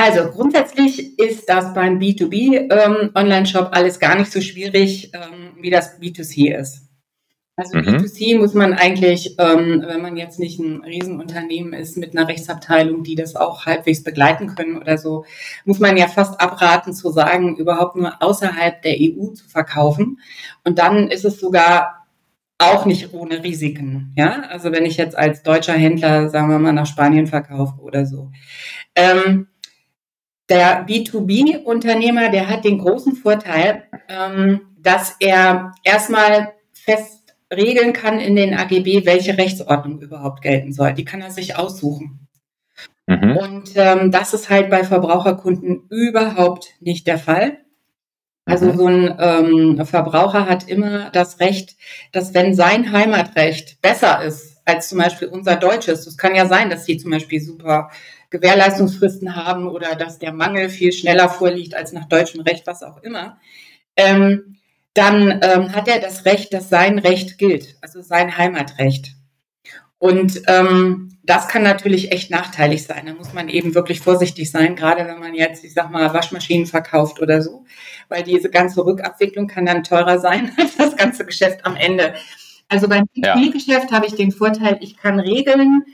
[0.00, 6.00] Also grundsätzlich ist das beim B2B ähm, alles gar nicht so schwierig, ähm, wie das
[6.00, 6.88] B2C ist.
[7.54, 7.82] Also mhm.
[7.82, 13.02] B2C muss man eigentlich, ähm, wenn man jetzt nicht ein Riesenunternehmen ist mit einer Rechtsabteilung,
[13.02, 15.26] die das auch halbwegs begleiten können oder so,
[15.66, 20.18] muss man ja fast abraten zu sagen, überhaupt nur außerhalb der EU zu verkaufen.
[20.64, 22.06] Und dann ist es sogar
[22.56, 24.14] auch nicht ohne Risiken.
[24.16, 28.06] Ja, also wenn ich jetzt als deutscher Händler, sagen wir mal, nach Spanien verkaufe oder
[28.06, 28.30] so.
[28.94, 29.48] Ähm,
[30.50, 38.36] der B2B-Unternehmer, der hat den großen Vorteil, ähm, dass er erstmal fest regeln kann in
[38.36, 40.92] den AGB, welche Rechtsordnung überhaupt gelten soll.
[40.94, 42.28] Die kann er sich aussuchen.
[43.06, 43.36] Mhm.
[43.36, 47.58] Und ähm, das ist halt bei Verbraucherkunden überhaupt nicht der Fall.
[48.44, 48.76] Also mhm.
[48.76, 51.76] so ein ähm, Verbraucher hat immer das Recht,
[52.12, 56.70] dass wenn sein Heimatrecht besser ist als zum Beispiel unser deutsches, das kann ja sein,
[56.70, 57.90] dass sie zum Beispiel super
[58.30, 63.02] Gewährleistungsfristen haben oder dass der Mangel viel schneller vorliegt als nach deutschem Recht, was auch
[63.02, 63.38] immer,
[63.96, 64.56] ähm,
[64.94, 69.14] dann ähm, hat er das Recht, dass sein Recht gilt, also sein Heimatrecht.
[69.98, 73.04] Und ähm, das kann natürlich echt nachteilig sein.
[73.06, 76.66] Da muss man eben wirklich vorsichtig sein, gerade wenn man jetzt, ich sag mal, Waschmaschinen
[76.66, 77.64] verkauft oder so,
[78.08, 82.14] weil diese ganze Rückabwicklung kann dann teurer sein als das ganze Geschäft am Ende.
[82.70, 83.96] Also beim B2B-Geschäft ja.
[83.96, 85.84] habe ich den Vorteil, ich kann regeln,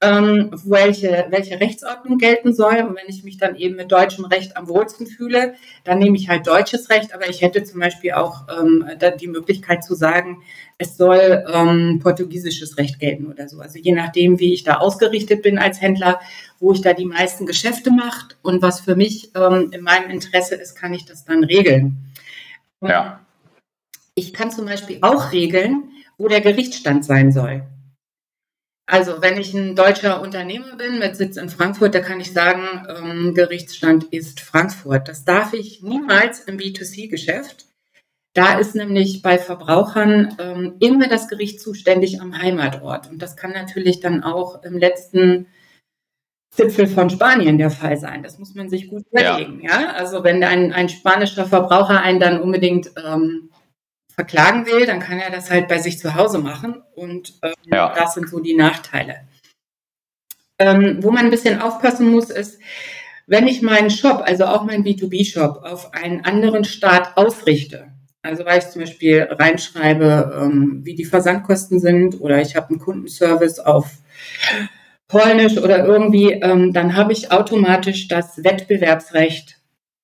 [0.00, 2.78] ähm, welche, welche Rechtsordnung gelten soll.
[2.78, 6.28] Und wenn ich mich dann eben mit deutschem Recht am wohlsten fühle, dann nehme ich
[6.28, 7.14] halt deutsches Recht.
[7.14, 8.84] Aber ich hätte zum Beispiel auch ähm,
[9.20, 10.42] die Möglichkeit zu sagen,
[10.76, 13.60] es soll ähm, portugiesisches Recht gelten oder so.
[13.60, 16.18] Also je nachdem, wie ich da ausgerichtet bin als Händler,
[16.58, 20.56] wo ich da die meisten Geschäfte mache und was für mich ähm, in meinem Interesse
[20.56, 22.12] ist, kann ich das dann regeln.
[22.80, 23.20] Ja.
[24.16, 25.90] Ich kann zum Beispiel auch regeln,
[26.24, 27.64] wo der Gerichtsstand sein soll.
[28.86, 32.86] Also wenn ich ein deutscher Unternehmer bin mit Sitz in Frankfurt, da kann ich sagen,
[32.88, 35.08] ähm, Gerichtsstand ist Frankfurt.
[35.08, 37.66] Das darf ich niemals im B2C-Geschäft.
[38.32, 43.10] Da ist nämlich bei Verbrauchern ähm, immer das Gericht zuständig am Heimatort.
[43.10, 45.46] Und das kann natürlich dann auch im letzten
[46.50, 48.22] Zipfel von Spanien der Fall sein.
[48.22, 49.60] Das muss man sich gut überlegen.
[49.62, 49.80] Ja.
[49.80, 49.92] ja?
[49.92, 53.50] Also wenn ein, ein spanischer Verbraucher einen dann unbedingt ähm,
[54.14, 56.82] verklagen will, dann kann er das halt bei sich zu Hause machen.
[56.94, 57.92] Und ähm, ja.
[57.94, 59.20] das sind so die Nachteile.
[60.58, 62.60] Ähm, wo man ein bisschen aufpassen muss, ist,
[63.26, 67.88] wenn ich meinen Shop, also auch meinen B2B-Shop, auf einen anderen Staat ausrichte,
[68.22, 72.78] also weil ich zum Beispiel reinschreibe, ähm, wie die Versandkosten sind oder ich habe einen
[72.78, 73.98] Kundenservice auf
[75.08, 79.58] Polnisch oder irgendwie, ähm, dann habe ich automatisch das Wettbewerbsrecht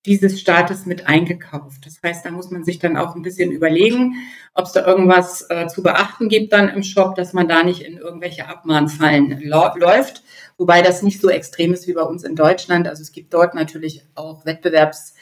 [0.07, 1.85] dieses Staates mit eingekauft.
[1.85, 4.15] Das heißt, da muss man sich dann auch ein bisschen überlegen,
[4.55, 7.83] ob es da irgendwas äh, zu beachten gibt dann im Shop, dass man da nicht
[7.83, 10.23] in irgendwelche Abmahnfallen läuft.
[10.57, 12.89] Wobei das nicht so extrem ist wie bei uns in Deutschland.
[12.89, 15.15] Also es gibt dort natürlich auch Wettbewerbs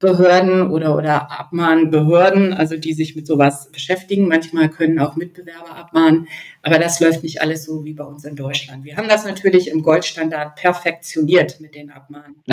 [0.00, 4.28] Behörden oder, oder Abmahnbehörden, also die sich mit sowas beschäftigen.
[4.28, 6.28] Manchmal können auch Mitbewerber abmahnen,
[6.62, 8.84] aber das läuft nicht alles so wie bei uns in Deutschland.
[8.84, 12.36] Wir haben das natürlich im Goldstandard perfektioniert mit den Abmahnen.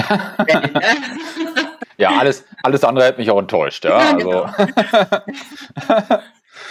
[1.98, 3.86] ja, alles, alles andere hätte mich auch enttäuscht.
[3.86, 4.42] Ja, ja genau.
[4.42, 4.74] also.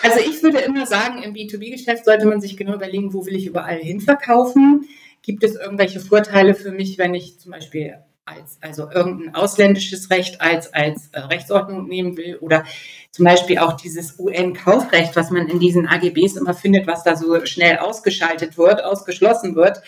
[0.02, 3.46] also ich würde immer sagen, im B2B-Geschäft sollte man sich genau überlegen, wo will ich
[3.46, 4.88] überall hin verkaufen.
[5.22, 7.94] Gibt es irgendwelche Vorteile für mich, wenn ich zum Beispiel
[8.26, 12.64] als, also irgendein ausländisches Recht als, als äh, Rechtsordnung nehmen will oder
[13.10, 17.44] zum Beispiel auch dieses UN-Kaufrecht, was man in diesen AGBs immer findet, was da so
[17.44, 19.82] schnell ausgeschaltet wird, ausgeschlossen wird.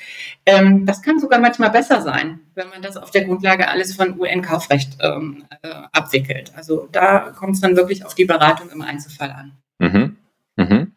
[0.44, 4.20] Ähm, das kann sogar manchmal besser sein, wenn man das auf der Grundlage alles von
[4.20, 6.52] UN-Kaufrecht ähm, äh, abwickelt.
[6.54, 9.52] Also da kommt es dann wirklich auf die Beratung im Einzelfall an.
[9.78, 10.16] Mhm.
[10.56, 10.92] Mhm.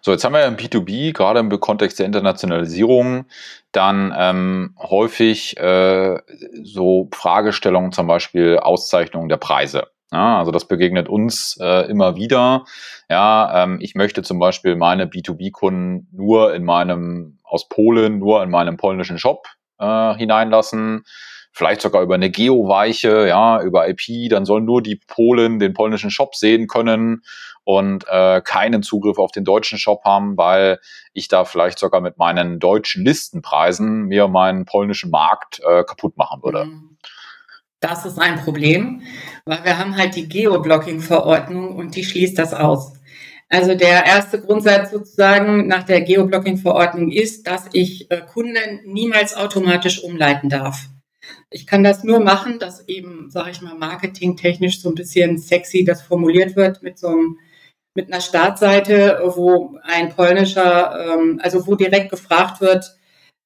[0.00, 3.26] So, jetzt haben wir ja im B2B, gerade im Kontext der Internationalisierung,
[3.72, 6.18] dann ähm, häufig äh,
[6.62, 9.88] so Fragestellungen, zum Beispiel Auszeichnung der Preise.
[10.12, 12.64] Ja, also das begegnet uns äh, immer wieder.
[13.10, 18.50] Ja, ähm, ich möchte zum Beispiel meine B2B-Kunden nur in meinem, aus Polen, nur in
[18.50, 19.46] meinem polnischen Shop
[19.78, 21.04] äh, hineinlassen
[21.56, 26.10] vielleicht sogar über eine Geoweiche, ja, über IP, dann sollen nur die Polen den polnischen
[26.10, 27.22] Shop sehen können
[27.64, 30.78] und äh, keinen Zugriff auf den deutschen Shop haben, weil
[31.14, 36.42] ich da vielleicht sogar mit meinen deutschen Listenpreisen mir meinen polnischen Markt äh, kaputt machen
[36.42, 36.66] würde.
[36.66, 36.98] Mhm.
[37.80, 39.02] Das ist ein Problem,
[39.46, 42.92] weil wir haben halt die Geoblocking-Verordnung und die schließt das aus.
[43.48, 50.02] Also der erste Grundsatz sozusagen nach der Geoblocking-Verordnung ist, dass ich äh, Kunden niemals automatisch
[50.04, 50.88] umleiten darf.
[51.50, 55.84] Ich kann das nur machen, dass eben, sage ich mal, marketingtechnisch so ein bisschen sexy
[55.84, 57.38] das formuliert wird mit so einem
[57.96, 62.94] mit einer Startseite, wo ein polnischer, ähm, also wo direkt gefragt wird,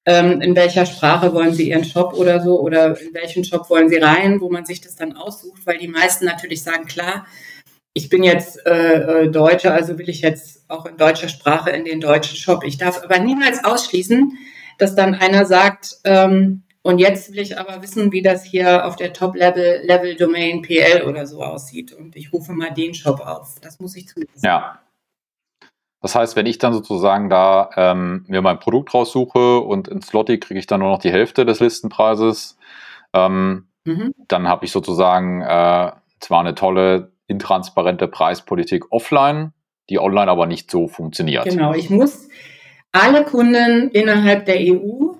[0.06, 3.88] ähm, in welcher Sprache wollen Sie Ihren Shop oder so oder in welchen Shop wollen
[3.88, 7.26] Sie rein, wo man sich das dann aussucht, weil die meisten natürlich sagen, klar,
[7.94, 11.84] ich bin jetzt äh, äh Deutsche, also will ich jetzt auch in deutscher Sprache in
[11.84, 12.64] den deutschen Shop.
[12.64, 14.36] Ich darf aber niemals ausschließen,
[14.78, 18.96] dass dann einer sagt, ähm, und jetzt will ich aber wissen, wie das hier auf
[18.96, 21.92] der Top-Level, Level Domain PL oder so aussieht.
[21.92, 23.58] Und ich rufe mal den Shop auf.
[23.60, 24.42] Das muss ich zumindest.
[24.42, 24.80] Ja.
[26.00, 30.40] Das heißt, wenn ich dann sozusagen da ähm, mir mein Produkt raussuche und in Slotty
[30.40, 32.56] kriege ich dann nur noch die Hälfte des Listenpreises,
[33.12, 34.14] ähm, mhm.
[34.26, 39.52] dann habe ich sozusagen äh, zwar eine tolle, intransparente Preispolitik offline,
[39.90, 41.44] die online aber nicht so funktioniert.
[41.44, 42.28] Genau, ich muss
[42.92, 45.12] alle Kunden innerhalb der EU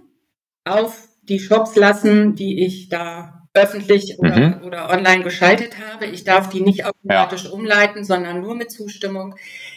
[0.64, 4.64] auf die Shops lassen, die ich da öffentlich oder, mhm.
[4.64, 6.06] oder online geschaltet habe.
[6.06, 7.50] Ich darf die nicht automatisch ja.
[7.50, 9.34] umleiten, sondern nur mit Zustimmung.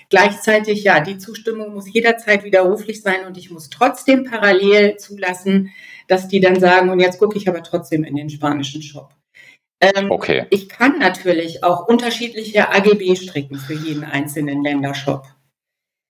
[0.09, 5.71] Gleichzeitig, ja, die Zustimmung muss jederzeit widerruflich sein und ich muss trotzdem parallel zulassen,
[6.07, 9.15] dass die dann sagen, und jetzt gucke ich aber trotzdem in den spanischen Shop.
[9.81, 10.45] Ähm, okay.
[10.51, 15.25] Ich kann natürlich auch unterschiedliche AGB stricken für jeden einzelnen Ländershop.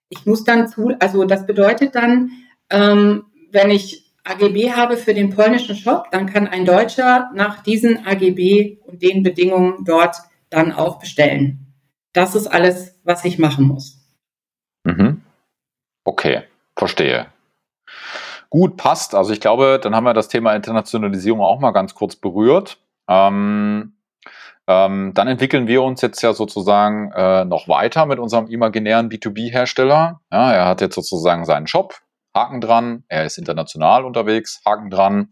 [0.10, 2.32] Ich muss dann zu, also das bedeutet dann,
[2.70, 8.06] ähm, wenn ich AGB habe für den polnischen Shop, dann kann ein Deutscher nach diesen
[8.06, 10.16] AGB und den Bedingungen dort
[10.50, 11.74] dann auch bestellen.
[12.14, 14.00] Das ist alles, was ich machen muss.
[14.84, 15.22] Mhm.
[16.06, 16.44] Okay,
[16.76, 17.28] verstehe.
[18.50, 19.16] Gut, passt.
[19.16, 22.78] Also ich glaube, dann haben wir das Thema Internationalisierung auch mal ganz kurz berührt.
[23.10, 23.94] Ähm,
[24.68, 30.22] ähm, dann entwickeln wir uns jetzt ja sozusagen äh, noch weiter mit unserem imaginären B2B-Hersteller.
[30.32, 31.96] Ja, er hat jetzt sozusagen seinen Shop,
[32.36, 33.04] Haken dran.
[33.08, 35.30] Er ist international unterwegs, Haken dran.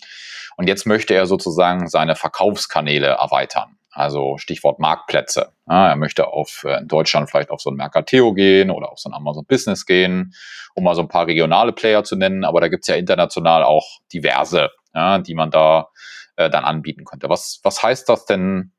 [0.58, 3.78] Und jetzt möchte er sozusagen seine Verkaufskanäle erweitern.
[3.92, 5.52] Also Stichwort Marktplätze.
[5.68, 9.00] Ja, er möchte auf, äh, in Deutschland vielleicht auf so ein Mercateo gehen oder auf
[9.00, 10.34] so ein Amazon Business gehen,
[10.76, 12.46] um mal so ein paar regionale Player zu nennen.
[12.46, 15.90] Aber da gibt's ja international auch diverse, ja, die man da
[16.38, 17.28] äh, dann anbieten könnte.
[17.28, 18.72] Was, was heißt das denn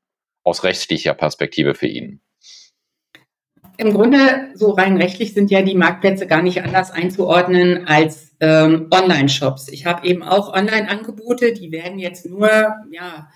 [0.43, 2.22] aus rechtlicher Perspektive für ihn?
[3.77, 8.87] Im Grunde, so rein rechtlich sind ja die Marktplätze gar nicht anders einzuordnen als ähm,
[8.91, 9.69] Online-Shops.
[9.69, 12.49] Ich habe eben auch Online-Angebote, die werden jetzt nur
[12.91, 13.29] ja,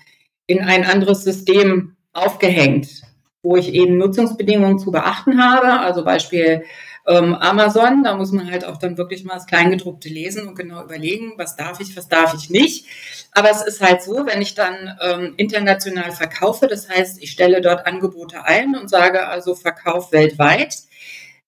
[0.46, 3.02] in ein anderes System aufgehängt,
[3.42, 5.80] wo ich eben Nutzungsbedingungen zu beachten habe.
[5.80, 6.62] Also Beispiel
[7.08, 10.84] ähm, Amazon, da muss man halt auch dann wirklich mal das Kleingedruckte lesen und genau
[10.84, 12.86] überlegen, was darf ich, was darf ich nicht.
[13.32, 17.60] Aber es ist halt so, wenn ich dann ähm, international verkaufe, das heißt, ich stelle
[17.60, 20.76] dort Angebote ein und sage also Verkauf weltweit,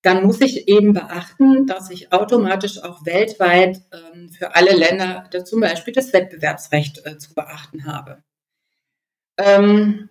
[0.02, 5.60] dann muss ich eben beachten, dass ich automatisch auch weltweit ähm, für alle Länder zum
[5.60, 8.22] Beispiel das Wettbewerbsrecht äh, zu beachten habe.
[9.36, 10.09] Ähm,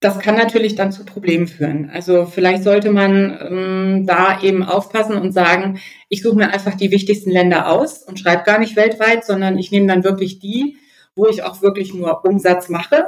[0.00, 1.90] das kann natürlich dann zu Problemen führen.
[1.92, 6.90] Also vielleicht sollte man ähm, da eben aufpassen und sagen, ich suche mir einfach die
[6.90, 10.78] wichtigsten Länder aus und schreibe gar nicht weltweit, sondern ich nehme dann wirklich die,
[11.14, 13.04] wo ich auch wirklich nur Umsatz mache.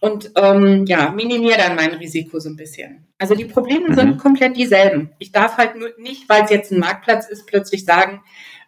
[0.00, 3.06] und ähm, ja, minimiere dann mein Risiko so ein bisschen.
[3.18, 3.94] Also die Probleme mhm.
[3.94, 5.10] sind komplett dieselben.
[5.18, 8.20] Ich darf halt nur nicht, weil es jetzt ein Marktplatz ist, plötzlich sagen,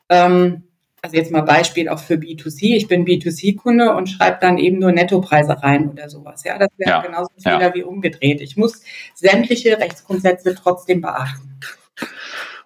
[0.09, 0.65] ähm,
[1.03, 4.93] also jetzt mal Beispiel auch für B2C, ich bin B2C-Kunde und schreibe dann eben nur
[4.93, 6.45] Nettopreise rein oder sowas.
[6.45, 7.03] Ja, das wäre ja.
[7.03, 7.75] genauso ja.
[7.75, 8.41] wie umgedreht.
[8.41, 8.83] Ich muss
[9.15, 11.59] sämtliche Rechtsgrundsätze trotzdem beachten.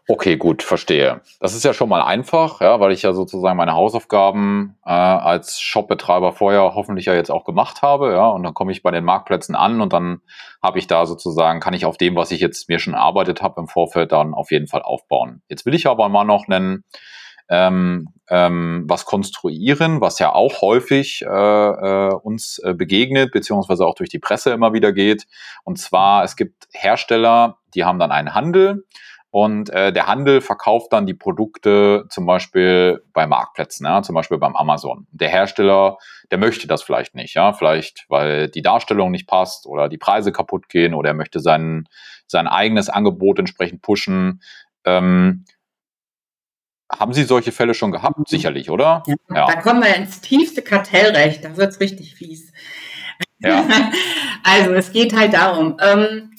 [0.06, 1.22] Okay, gut, verstehe.
[1.40, 5.62] Das ist ja schon mal einfach, ja, weil ich ja sozusagen meine Hausaufgaben äh, als
[5.62, 9.04] Shopbetreiber vorher hoffentlich ja jetzt auch gemacht habe, ja, und dann komme ich bei den
[9.04, 10.20] Marktplätzen an und dann
[10.62, 13.62] habe ich da sozusagen, kann ich auf dem, was ich jetzt mir schon erarbeitet habe
[13.62, 15.40] im Vorfeld, dann auf jeden Fall aufbauen.
[15.48, 16.84] Jetzt will ich aber mal noch einen
[17.48, 23.94] ähm, ähm, was konstruieren, was ja auch häufig äh, äh, uns äh, begegnet, beziehungsweise auch
[23.94, 25.26] durch die Presse immer wieder geht.
[25.64, 28.84] Und zwar, es gibt Hersteller, die haben dann einen Handel
[29.34, 34.38] und äh, der Handel verkauft dann die Produkte zum Beispiel bei Marktplätzen, ja, zum Beispiel
[34.38, 35.08] beim Amazon.
[35.10, 35.98] Der Hersteller,
[36.30, 40.30] der möchte das vielleicht nicht, ja, vielleicht weil die Darstellung nicht passt oder die Preise
[40.30, 41.88] kaputt gehen oder er möchte sein,
[42.28, 44.40] sein eigenes Angebot entsprechend pushen.
[44.84, 45.44] Ähm,
[46.98, 48.18] haben Sie solche Fälle schon gehabt?
[48.18, 48.24] Mhm.
[48.26, 49.02] Sicherlich, oder?
[49.06, 49.46] Ja, ja.
[49.46, 52.52] Da kommen wir ins tiefste Kartellrecht, da wird es richtig fies.
[53.38, 53.66] Ja.
[54.42, 55.76] also es geht halt darum.
[55.80, 56.30] Ähm,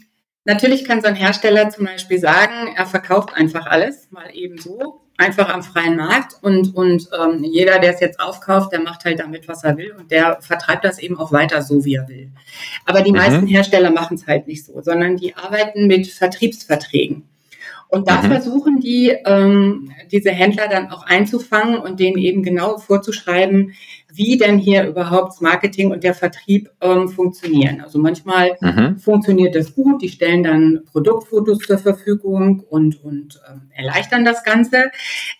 [0.43, 5.01] natürlich kann so ein Hersteller zum Beispiel sagen, er verkauft einfach alles, mal eben so,
[5.17, 9.19] einfach am freien Markt und, und ähm, jeder, der es jetzt aufkauft, der macht halt
[9.19, 12.31] damit, was er will und der vertreibt das eben auch weiter so, wie er will.
[12.85, 13.17] Aber die mhm.
[13.17, 17.23] meisten Hersteller machen es halt nicht so, sondern die arbeiten mit Vertriebsverträgen.
[17.95, 18.27] Und da mhm.
[18.27, 23.71] versuchen die, ähm, diese Händler dann auch einzufangen und denen eben genau vorzuschreiben,
[24.15, 27.81] wie denn hier überhaupt das Marketing und der Vertrieb ähm, funktionieren.
[27.81, 28.97] Also manchmal mhm.
[28.97, 34.91] funktioniert das gut, die stellen dann Produktfotos zur Verfügung und, und ähm, erleichtern das Ganze.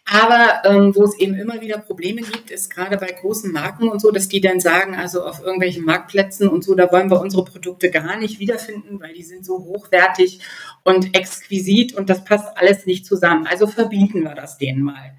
[0.06, 4.02] Aber ähm, wo es eben immer wieder Probleme gibt, ist gerade bei großen Marken und
[4.02, 7.46] so, dass die dann sagen, also auf irgendwelchen Marktplätzen und so, da wollen wir unsere
[7.46, 10.40] Produkte gar nicht wiederfinden, weil die sind so hochwertig
[10.84, 13.48] und exquisit und das passt alles nicht zusammen.
[13.48, 15.16] Also verbieten wir das denen mal.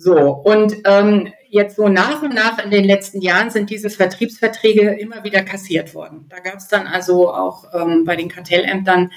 [0.00, 4.90] So, und ähm, jetzt so nach und nach in den letzten Jahren sind diese Vertriebsverträge
[4.98, 6.26] immer wieder kassiert worden.
[6.28, 9.12] Da gab es dann also auch ähm, bei den Kartellämtern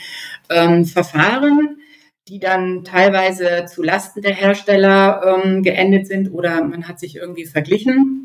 [0.49, 1.77] ähm, Verfahren,
[2.27, 7.45] die dann teilweise zu Lasten der Hersteller ähm, geendet sind oder man hat sich irgendwie
[7.45, 8.21] verglichen.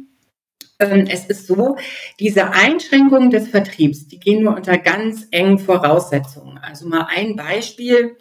[0.79, 1.77] Ähm, es ist so,
[2.21, 6.59] diese Einschränkungen des Vertriebs, die gehen nur unter ganz engen Voraussetzungen.
[6.59, 8.17] Also mal ein Beispiel.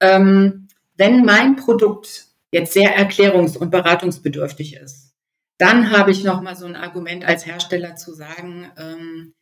[0.00, 5.09] Ähm, wenn mein Produkt jetzt sehr erklärungs- und beratungsbedürftig ist,
[5.60, 9.34] dann habe ich noch mal so ein Argument als Hersteller zu sagen, ähm,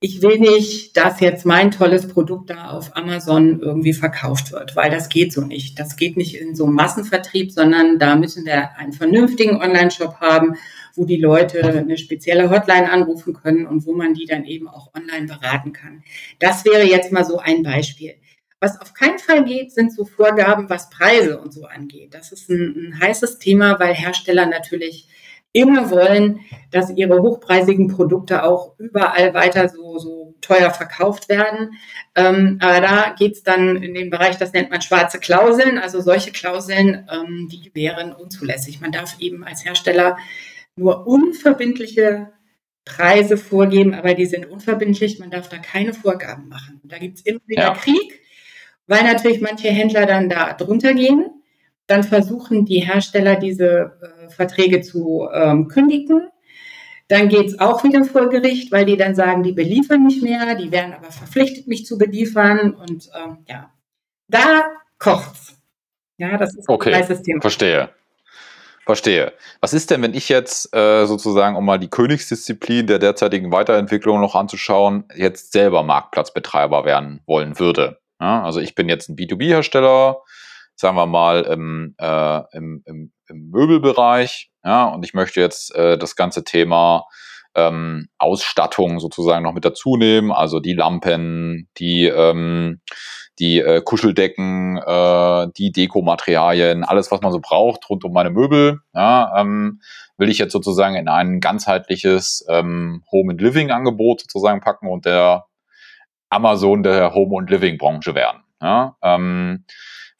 [0.00, 4.90] ich will nicht, dass jetzt mein tolles Produkt da auf Amazon irgendwie verkauft wird, weil
[4.90, 5.78] das geht so nicht.
[5.78, 10.56] Das geht nicht in so einem Massenvertrieb, sondern da müssen wir einen vernünftigen Online-Shop haben,
[10.96, 14.92] wo die Leute eine spezielle Hotline anrufen können und wo man die dann eben auch
[14.92, 16.02] online beraten kann.
[16.40, 18.14] Das wäre jetzt mal so ein Beispiel.
[18.58, 22.14] Was auf keinen Fall geht, sind so Vorgaben, was Preise und so angeht.
[22.14, 25.06] Das ist ein, ein heißes Thema, weil Hersteller natürlich
[25.52, 31.72] immer wollen, dass ihre hochpreisigen Produkte auch überall weiter so, so teuer verkauft werden.
[32.14, 35.78] Ähm, aber da geht's dann in den Bereich, das nennt man schwarze Klauseln.
[35.78, 38.80] Also solche Klauseln, ähm, die wären unzulässig.
[38.80, 40.16] Man darf eben als Hersteller
[40.76, 42.32] nur unverbindliche
[42.84, 45.18] Preise vorgeben, aber die sind unverbindlich.
[45.18, 46.80] Man darf da keine Vorgaben machen.
[46.84, 47.74] Da gibt's immer wieder ja.
[47.74, 48.22] Krieg
[48.86, 51.41] weil natürlich manche Händler dann da drunter gehen.
[51.92, 56.30] Dann versuchen die Hersteller diese äh, Verträge zu ähm, kündigen.
[57.08, 60.54] Dann geht es auch wieder vor Gericht, weil die dann sagen, die beliefern nicht mehr,
[60.54, 62.72] die werden aber verpflichtet, mich zu beliefern.
[62.72, 63.70] Und ähm, ja,
[64.28, 64.62] da
[64.98, 65.54] kocht's.
[66.16, 66.94] Ja, das ist okay.
[66.94, 67.42] ein heißes Thema.
[67.42, 67.90] Verstehe.
[68.86, 69.34] Verstehe.
[69.60, 74.18] Was ist denn, wenn ich jetzt äh, sozusagen, um mal die Königsdisziplin der derzeitigen Weiterentwicklung
[74.18, 77.98] noch anzuschauen, jetzt selber Marktplatzbetreiber werden wollen würde?
[78.18, 80.22] Ja, also ich bin jetzt ein B2B-Hersteller,
[80.82, 85.96] sagen wir mal im, äh, im, im, im, Möbelbereich, ja, und ich möchte jetzt äh,
[85.96, 87.04] das ganze Thema
[87.54, 92.80] ähm, Ausstattung sozusagen noch mit dazu nehmen, also die Lampen, die, ähm,
[93.38, 98.80] die äh, Kuscheldecken, äh, die Dekomaterialien, alles, was man so braucht rund um meine Möbel,
[98.92, 99.80] ja, ähm,
[100.18, 105.04] will ich jetzt sozusagen in ein ganzheitliches ähm, Home and Living Angebot sozusagen packen und
[105.04, 105.46] der
[106.28, 108.42] Amazon der Home- und Living-Branche werden.
[108.60, 109.64] Ja, ähm,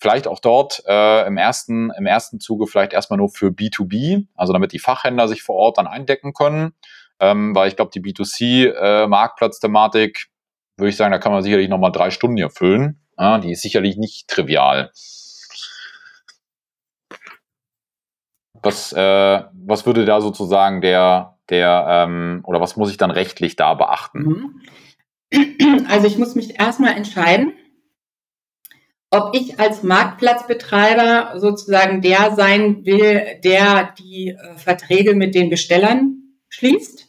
[0.03, 4.53] vielleicht auch dort äh, im, ersten, im ersten Zuge vielleicht erstmal nur für B2B, also
[4.53, 6.74] damit die Fachhändler sich vor Ort dann eindecken können,
[7.20, 11.92] ähm, weil ich glaube, die B2C-Marktplatzthematik, äh, würde ich sagen, da kann man sicherlich nochmal
[11.92, 13.00] drei Stunden hier füllen.
[13.16, 14.90] Ja, die ist sicherlich nicht trivial.
[18.62, 23.57] was, äh, was würde da sozusagen der, der ähm, oder was muss ich dann rechtlich
[23.57, 24.20] da beachten?
[24.20, 24.61] Mhm.
[25.88, 27.55] Also ich muss mich erstmal entscheiden,
[29.12, 36.38] ob ich als Marktplatzbetreiber sozusagen der sein will, der die äh, Verträge mit den Bestellern
[36.48, 37.08] schließt.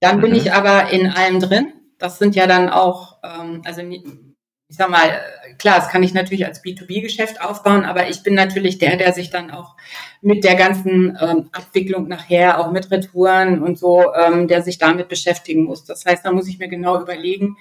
[0.00, 0.20] Dann mhm.
[0.22, 1.72] bin ich aber in allem drin.
[1.98, 5.20] Das sind ja dann auch, ähm, also ich sag mal,
[5.58, 9.30] klar, das kann ich natürlich als B2B-Geschäft aufbauen, aber ich bin natürlich der, der sich
[9.30, 9.76] dann auch
[10.20, 15.08] mit der ganzen ähm, Abwicklung nachher, auch mit Retouren und so, ähm, der sich damit
[15.08, 15.84] beschäftigen muss.
[15.84, 17.56] Das heißt, da muss ich mir genau überlegen,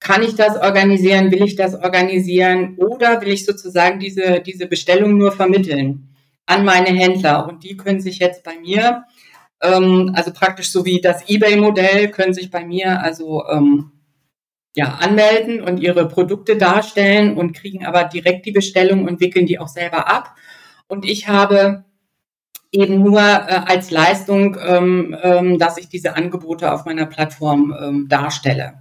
[0.00, 5.16] kann ich das organisieren, will ich das organisieren oder will ich sozusagen diese, diese Bestellung
[5.16, 6.08] nur vermitteln
[6.46, 9.04] an meine Händler und die können sich jetzt bei mir,
[9.62, 13.92] ähm, also praktisch so wie das eBay-Modell, können sich bei mir also ähm,
[14.76, 19.58] ja, anmelden und ihre Produkte darstellen und kriegen aber direkt die Bestellung und wickeln die
[19.58, 20.34] auch selber ab.
[20.88, 21.84] Und ich habe
[22.72, 28.08] eben nur äh, als Leistung, ähm, ähm, dass ich diese Angebote auf meiner Plattform ähm,
[28.08, 28.74] darstelle.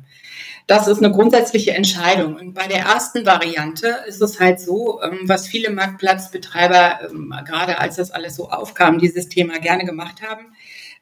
[0.65, 2.35] Das ist eine grundsätzliche Entscheidung.
[2.35, 7.79] Und bei der ersten Variante ist es halt so, ähm, was viele Marktplatzbetreiber, ähm, gerade
[7.79, 10.53] als das alles so aufkam, dieses Thema gerne gemacht haben.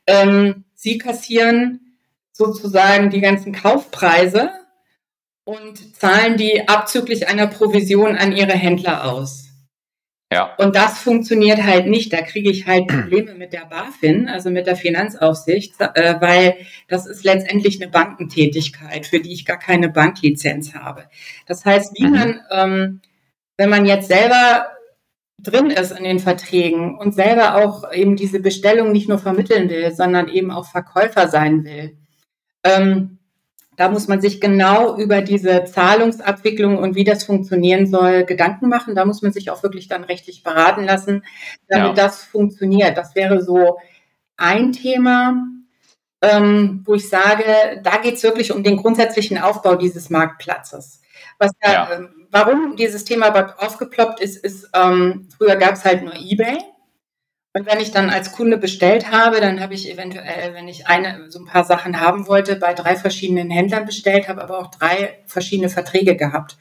[0.08, 1.96] Ähm, sie kassieren
[2.32, 4.50] sozusagen die ganzen Kaufpreise
[5.44, 9.51] und zahlen die abzüglich einer Provision an ihre Händler aus.
[10.32, 10.56] Ja.
[10.58, 12.14] Und das funktioniert halt nicht.
[12.14, 16.56] Da kriege ich halt Probleme mit der BaFin, also mit der Finanzaufsicht, äh, weil
[16.88, 21.04] das ist letztendlich eine Bankentätigkeit, für die ich gar keine Banklizenz habe.
[21.48, 22.12] Das heißt, wie mhm.
[22.12, 23.02] man, ähm,
[23.58, 24.68] wenn man jetzt selber
[25.38, 29.92] drin ist in den Verträgen und selber auch eben diese Bestellung nicht nur vermitteln will,
[29.92, 31.98] sondern eben auch Verkäufer sein will,
[32.64, 33.18] ähm,
[33.78, 38.96] da muss man sich genau über diese Zahlungsabwicklung und wie das funktionieren soll Gedanken machen.
[38.96, 41.24] Da muss man sich auch wirklich dann rechtlich beraten lassen,
[41.68, 42.04] damit ja.
[42.04, 42.98] das funktioniert.
[42.98, 43.78] Das wäre so
[44.38, 45.46] ein Thema,
[46.22, 51.02] ähm, wo ich sage, da geht es wirklich um den grundsätzlichen Aufbau dieses Marktplatzes.
[51.40, 51.92] Was da, ja.
[51.94, 56.60] ähm, warum dieses Thema aufgeploppt ist, ist, ähm, früher gab es halt nur eBay.
[57.54, 61.30] Und wenn ich dann als Kunde bestellt habe, dann habe ich eventuell, wenn ich eine,
[61.30, 65.20] so ein paar Sachen haben wollte, bei drei verschiedenen Händlern bestellt, habe aber auch drei
[65.26, 66.58] verschiedene Verträge gehabt.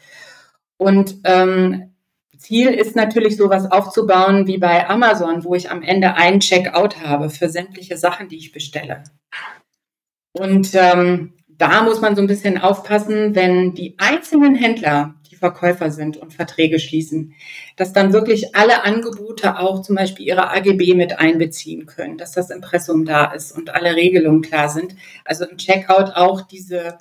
[0.76, 1.94] Und ähm,
[2.40, 7.30] Ziel ist natürlich sowas aufzubauen wie bei Amazon, wo ich am Ende einen Checkout habe
[7.30, 9.04] für sämtliche Sachen, die ich bestelle.
[10.32, 16.18] Und ähm, da muss man so ein bisschen aufpassen, wenn die einzelnen Händler Verkäufer sind
[16.18, 17.34] und Verträge schließen,
[17.76, 22.50] dass dann wirklich alle Angebote auch zum Beispiel ihre AGB mit einbeziehen können, dass das
[22.50, 24.94] Impressum da ist und alle Regelungen klar sind.
[25.24, 26.98] Also im Checkout auch diese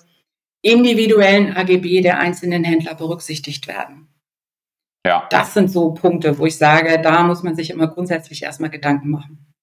[0.61, 4.07] individuellen AGB der einzelnen Händler berücksichtigt werden.
[5.05, 5.27] Ja.
[5.29, 9.09] Das sind so Punkte, wo ich sage, da muss man sich immer grundsätzlich erstmal Gedanken
[9.09, 9.53] machen.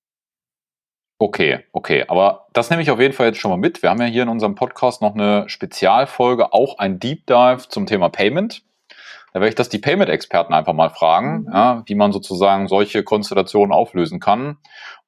[1.19, 2.05] Okay, okay.
[2.09, 3.83] Aber das nehme ich auf jeden Fall jetzt schon mal mit.
[3.83, 7.87] Wir haben ja hier in unserem Podcast noch eine Spezialfolge, auch ein Deep Dive zum
[7.87, 8.63] Thema Payment.
[9.33, 11.53] Da werde ich das die Payment-Experten einfach mal fragen, mhm.
[11.53, 14.59] ja, wie man sozusagen solche Konstellationen auflösen kann,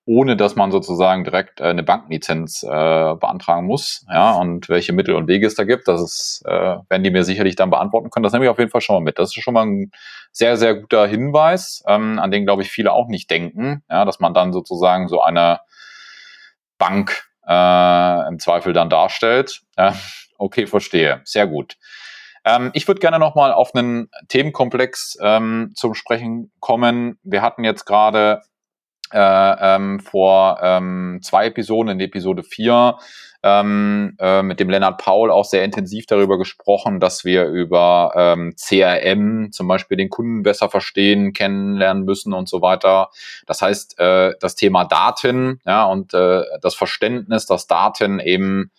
[0.06, 4.06] ohne dass man sozusagen direkt äh, eine Bankenlizenz äh, beantragen muss.
[4.10, 6.50] Ja, und welche Mittel und Wege es da gibt, das ist, äh,
[6.88, 8.24] werden die mir sicherlich dann beantworten können.
[8.24, 9.18] Das nehme ich auf jeden Fall schon mal mit.
[9.18, 9.92] Das ist schon mal ein
[10.32, 14.20] sehr, sehr guter Hinweis, ähm, an den, glaube ich, viele auch nicht denken, ja, dass
[14.20, 15.60] man dann sozusagen so eine
[16.78, 19.62] Bank äh, im Zweifel dann darstellt.
[19.76, 19.92] Äh,
[20.38, 21.20] okay, verstehe.
[21.24, 21.76] Sehr gut.
[22.44, 27.18] Ähm, ich würde gerne nochmal auf einen Themenkomplex ähm, zum Sprechen kommen.
[27.22, 28.42] Wir hatten jetzt gerade
[29.12, 32.96] äh, ähm, vor ähm, zwei Episoden, in Episode 4,
[33.42, 38.54] ähm, äh, mit dem Lennart Paul auch sehr intensiv darüber gesprochen, dass wir über ähm,
[38.56, 43.10] CRM zum Beispiel den Kunden besser verstehen, kennenlernen müssen und so weiter.
[43.46, 48.72] Das heißt, äh, das Thema Daten ja, und äh, das Verständnis, dass Daten eben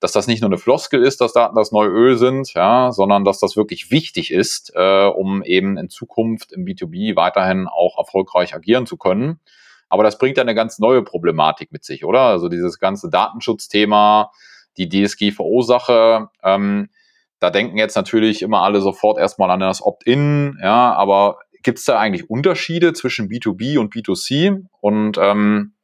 [0.00, 3.24] dass das nicht nur eine Floskel ist, dass Daten das neue Öl sind, ja, sondern
[3.24, 8.54] dass das wirklich wichtig ist, äh, um eben in Zukunft im B2B weiterhin auch erfolgreich
[8.54, 9.40] agieren zu können.
[9.88, 12.22] Aber das bringt ja eine ganz neue Problematik mit sich, oder?
[12.22, 14.32] Also dieses ganze Datenschutzthema,
[14.76, 16.90] die DSGVO-Sache, ähm,
[17.38, 21.84] da denken jetzt natürlich immer alle sofort erstmal an das Opt-in, ja, aber gibt es
[21.84, 25.74] da eigentlich Unterschiede zwischen B2B und B2C und ähm,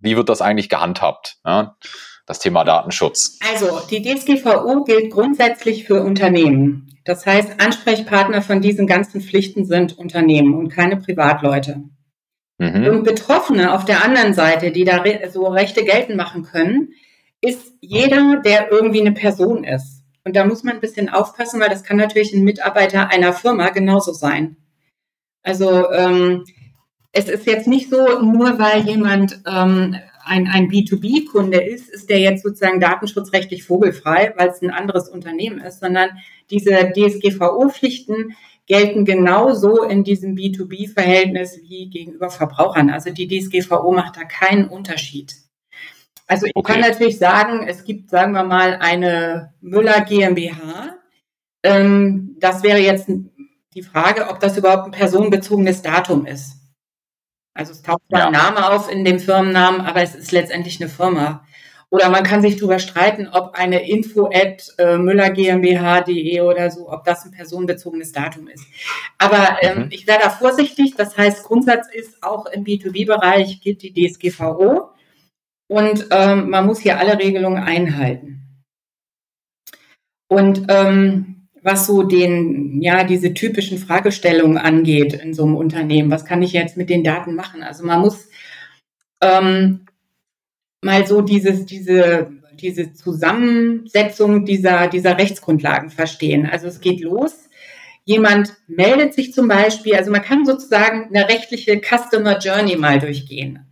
[0.00, 1.38] wie wird das eigentlich gehandhabt?
[1.44, 1.76] Ja?
[2.28, 3.38] Das Thema Datenschutz.
[3.50, 6.86] Also die DSGVO gilt grundsätzlich für Unternehmen.
[7.06, 11.84] Das heißt, Ansprechpartner von diesen ganzen Pflichten sind Unternehmen und keine Privatleute.
[12.58, 12.84] Mhm.
[12.84, 15.02] Und Betroffene auf der anderen Seite, die da
[15.32, 16.90] so Rechte geltend machen können,
[17.40, 20.02] ist jeder, der irgendwie eine Person ist.
[20.22, 23.70] Und da muss man ein bisschen aufpassen, weil das kann natürlich ein Mitarbeiter einer Firma
[23.70, 24.58] genauso sein.
[25.42, 26.44] Also ähm,
[27.12, 29.96] es ist jetzt nicht so, nur weil jemand ähm,
[30.28, 35.60] ein, ein B2B-Kunde ist, ist der jetzt sozusagen datenschutzrechtlich vogelfrei, weil es ein anderes Unternehmen
[35.60, 36.10] ist, sondern
[36.50, 42.90] diese DSGVO-Pflichten gelten genauso in diesem B2B-Verhältnis wie gegenüber Verbrauchern.
[42.90, 45.34] Also die DSGVO macht da keinen Unterschied.
[46.26, 46.72] Also ich okay.
[46.72, 50.96] kann natürlich sagen, es gibt, sagen wir mal, eine Müller GmbH.
[51.62, 53.08] Ähm, das wäre jetzt
[53.74, 56.58] die Frage, ob das überhaupt ein personenbezogenes Datum ist.
[57.58, 58.26] Also es taucht ja.
[58.26, 61.44] ein Name auf in dem Firmennamen, aber es ist letztendlich eine Firma.
[61.90, 66.88] Oder man kann sich darüber streiten, ob eine info at äh, Müller GmbH.de oder so,
[66.88, 68.64] ob das ein personenbezogenes Datum ist.
[69.18, 69.88] Aber ähm, mhm.
[69.90, 70.94] ich wäre da vorsichtig.
[70.96, 74.90] Das heißt, Grundsatz ist auch im B2B-Bereich gilt die DSGVO
[75.66, 78.62] und ähm, man muss hier alle Regelungen einhalten.
[80.28, 81.37] Und ähm,
[81.68, 86.52] was so den, ja, diese typischen Fragestellungen angeht in so einem Unternehmen, was kann ich
[86.54, 87.62] jetzt mit den Daten machen?
[87.62, 88.30] Also man muss
[89.22, 89.84] ähm,
[90.82, 96.46] mal so dieses, diese, diese Zusammensetzung dieser, dieser Rechtsgrundlagen verstehen.
[96.46, 97.50] Also es geht los.
[98.06, 103.66] Jemand meldet sich zum Beispiel, also man kann sozusagen eine rechtliche Customer Journey mal durchgehen.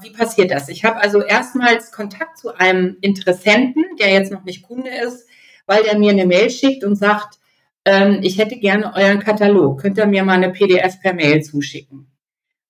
[0.00, 0.70] Wie passiert das?
[0.70, 5.28] Ich habe also erstmals Kontakt zu einem Interessenten, der jetzt noch nicht Kunde ist,
[5.66, 7.38] weil der mir eine Mail schickt und sagt,
[7.84, 9.80] ähm, ich hätte gerne euren Katalog.
[9.80, 12.10] Könnt ihr mir mal eine PDF per Mail zuschicken?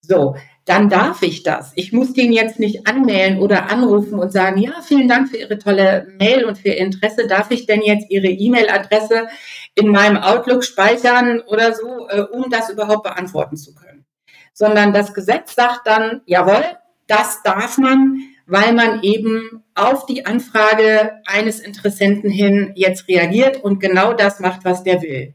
[0.01, 0.37] So,
[0.67, 1.73] dann darf ich das.
[1.75, 5.59] Ich muss den jetzt nicht anmelden oder anrufen und sagen, ja, vielen Dank für Ihre
[5.59, 7.27] tolle Mail und für Ihr Interesse.
[7.27, 9.29] Darf ich denn jetzt Ihre E-Mail-Adresse
[9.75, 14.07] in meinem Outlook speichern oder so, äh, um das überhaupt beantworten zu können?
[14.53, 16.65] Sondern das Gesetz sagt dann, jawohl,
[17.07, 23.81] das darf man, weil man eben auf die Anfrage eines Interessenten hin jetzt reagiert und
[23.81, 25.35] genau das macht, was der will.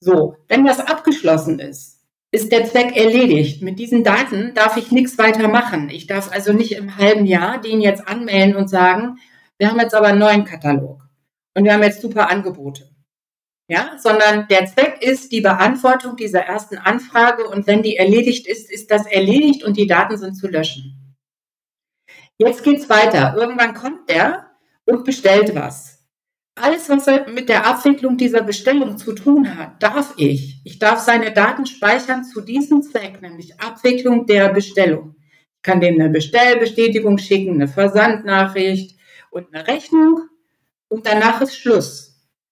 [0.00, 1.98] So, wenn das abgeschlossen ist,
[2.30, 3.62] ist der Zweck erledigt.
[3.62, 5.88] Mit diesen Daten darf ich nichts weiter machen.
[5.90, 9.18] Ich darf also nicht im halben Jahr den jetzt anmelden und sagen,
[9.56, 11.02] wir haben jetzt aber einen neuen Katalog
[11.54, 12.90] und wir haben jetzt super Angebote.
[13.70, 18.70] Ja, sondern der Zweck ist die Beantwortung dieser ersten Anfrage und wenn die erledigt ist,
[18.70, 21.07] ist das erledigt und die Daten sind zu löschen.
[22.38, 23.34] Jetzt geht's weiter.
[23.36, 24.46] Irgendwann kommt der
[24.84, 25.98] und bestellt was.
[26.54, 30.60] Alles, was mit der Abwicklung dieser Bestellung zu tun hat, darf ich.
[30.64, 35.16] Ich darf seine Daten speichern zu diesem Zweck, nämlich Abwicklung der Bestellung.
[35.56, 38.98] Ich kann dem eine Bestellbestätigung schicken, eine Versandnachricht
[39.30, 40.22] und eine Rechnung
[40.88, 42.08] und danach ist Schluss.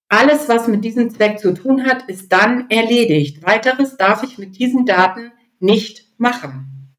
[0.08, 3.44] Alles, was mit diesem Zweck zu tun hat, ist dann erledigt.
[3.44, 6.94] Weiteres darf ich mit diesen Daten nicht machen.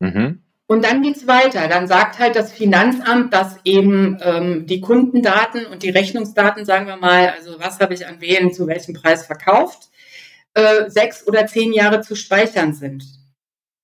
[0.00, 0.41] Mhm.
[0.72, 1.68] Und dann geht's weiter.
[1.68, 6.96] Dann sagt halt das Finanzamt, dass eben ähm, die Kundendaten und die Rechnungsdaten, sagen wir
[6.96, 9.90] mal, also was habe ich an wen zu welchem Preis verkauft,
[10.54, 13.04] äh, sechs oder zehn Jahre zu speichern sind.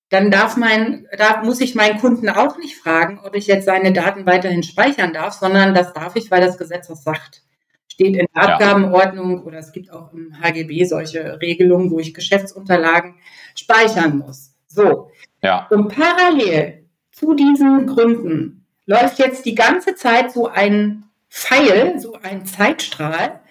[0.09, 3.93] Dann darf mein, da muss ich meinen Kunden auch nicht fragen, ob ich jetzt seine
[3.93, 7.43] Daten weiterhin speichern darf, sondern das darf ich, weil das Gesetz das sagt
[7.87, 13.13] steht in der Abgabenordnung oder es gibt auch im HGB solche Regelungen, wo ich Geschäftsunterlagen
[13.53, 14.55] speichern muss.
[14.67, 15.11] So.
[15.43, 15.67] Ja.
[15.69, 16.78] Und parallel
[17.19, 23.41] zu diesen Gründen läuft jetzt die ganze Zeit so ein Pfeil, so ein Zeitstrahl,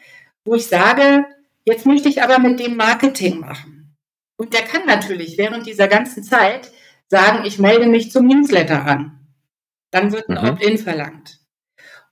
[0.45, 1.27] wo ich sage,
[1.64, 3.97] jetzt möchte ich aber mit dem Marketing machen.
[4.37, 6.71] Und der kann natürlich während dieser ganzen Zeit
[7.09, 9.21] sagen, ich melde mich zum Newsletter an.
[9.91, 10.49] Dann wird ein mhm.
[10.49, 11.39] Opt-in verlangt.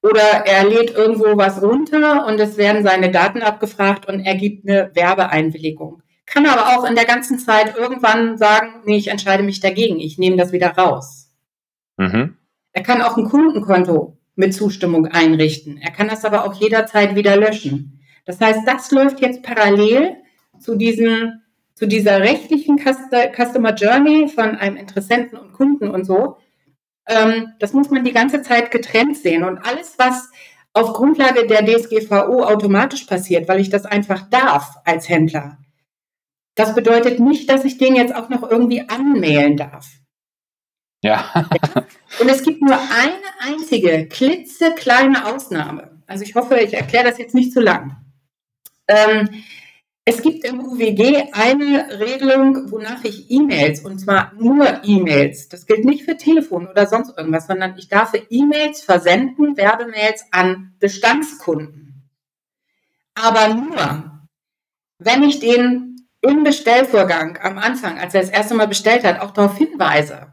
[0.03, 4.69] Oder er lädt irgendwo was runter und es werden seine Daten abgefragt und er gibt
[4.69, 6.03] eine Werbeeinwilligung.
[6.27, 10.19] Kann aber auch in der ganzen Zeit irgendwann sagen, nee, ich entscheide mich dagegen, ich
[10.19, 11.26] nehme das wieder raus.
[11.97, 12.37] Mhm.
[12.73, 15.79] Er kann auch ein Kundenkonto mit Zustimmung einrichten.
[15.79, 18.01] Er kann das aber auch jederzeit wieder löschen.
[18.27, 20.17] Das heißt, das läuft jetzt parallel
[20.59, 21.43] zu diesem,
[21.75, 26.37] zu dieser rechtlichen Customer Journey von einem Interessenten und Kunden und so.
[27.09, 29.45] Ähm, das muss man die ganze Zeit getrennt sehen.
[29.45, 30.31] Und alles, was
[30.73, 35.59] auf Grundlage der DSGVO automatisch passiert, weil ich das einfach darf als Händler,
[36.57, 39.87] das bedeutet nicht, dass ich den jetzt auch noch irgendwie anmailen darf.
[41.07, 41.31] Ja.
[42.21, 46.03] Und es gibt nur eine einzige klitzekleine Ausnahme.
[46.09, 47.97] Also ich hoffe, ich erkläre das jetzt nicht zu lang.
[48.89, 49.45] Ähm,
[50.05, 55.85] es gibt im UWG eine Regelung, wonach ich E-Mails, und zwar nur E-Mails, das gilt
[55.85, 62.11] nicht für Telefon oder sonst irgendwas, sondern ich darf E-Mails versenden, Werbemails an Bestandskunden.
[63.15, 64.27] Aber nur,
[64.99, 69.31] wenn ich den im Bestellvorgang am Anfang, als er das erste Mal bestellt hat, auch
[69.31, 70.33] darauf hinweise,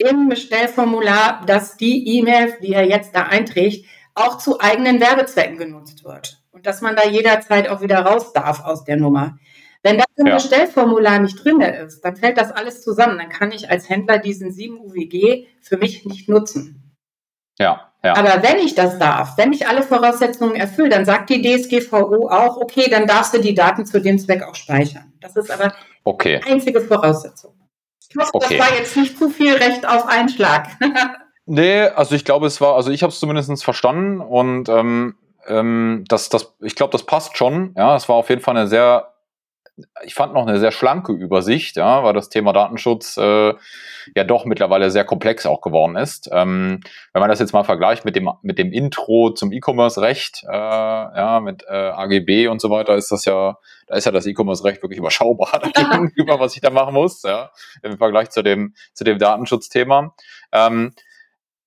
[0.00, 6.04] im Bestellformular, dass die E-Mail, die er jetzt da einträgt, auch zu eigenen Werbezwecken genutzt
[6.04, 9.38] wird und dass man da jederzeit auch wieder raus darf aus der Nummer.
[9.82, 10.34] Wenn das im ja.
[10.34, 13.18] Bestellformular nicht drin ist, dann fällt das alles zusammen.
[13.18, 16.94] Dann kann ich als Händler diesen 7 UWG für mich nicht nutzen.
[17.58, 18.14] Ja, ja.
[18.16, 22.56] Aber wenn ich das darf, wenn ich alle Voraussetzungen erfülle, dann sagt die DSGVO auch,
[22.56, 25.12] okay, dann darfst du die Daten zu dem Zweck auch speichern.
[25.20, 25.74] Das ist aber
[26.04, 26.40] okay.
[26.44, 27.54] die einzige Voraussetzung.
[28.10, 28.58] Ich hoffe, okay.
[28.58, 30.68] das war jetzt nicht zu viel Recht auf Einschlag.
[31.46, 35.14] nee, also ich glaube, es war, also ich habe es zumindest verstanden und ähm,
[35.46, 37.74] ähm, das, das, ich glaube, das passt schon.
[37.76, 39.09] Ja, es war auf jeden Fall eine sehr
[40.04, 43.54] ich fand noch eine sehr schlanke Übersicht, ja, weil das Thema Datenschutz äh,
[44.14, 46.28] ja doch mittlerweile sehr komplex auch geworden ist.
[46.32, 46.80] Ähm,
[47.12, 51.40] wenn man das jetzt mal vergleicht mit dem mit dem Intro zum E-Commerce-Recht, äh, ja,
[51.40, 54.98] mit äh, AGB und so weiter, ist das ja, da ist ja das E-Commerce-Recht wirklich
[54.98, 57.50] überschaubar gegenüber, was ich da machen muss, ja,
[57.82, 60.14] im Vergleich zu dem zu dem Datenschutzthema.
[60.52, 60.94] Ähm,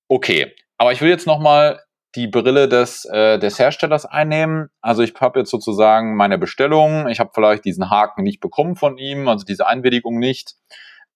[0.08, 1.80] okay, aber ich will jetzt noch mal
[2.16, 4.70] die Brille des, äh, des Herstellers einnehmen.
[4.82, 8.98] Also ich habe jetzt sozusagen meine Bestellung, ich habe vielleicht diesen Haken nicht bekommen von
[8.98, 10.56] ihm, also diese Einwilligung nicht.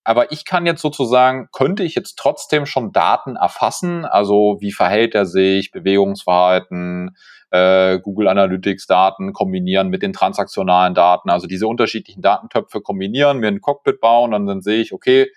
[0.03, 5.13] Aber ich kann jetzt sozusagen, könnte ich jetzt trotzdem schon Daten erfassen, also wie verhält
[5.15, 7.15] er sich, Bewegungsverhalten,
[7.51, 13.49] äh, Google Analytics Daten kombinieren mit den transaktionalen Daten, also diese unterschiedlichen Datentöpfe kombinieren, mir
[13.49, 15.29] ein Cockpit bauen, und dann sehe ich, okay,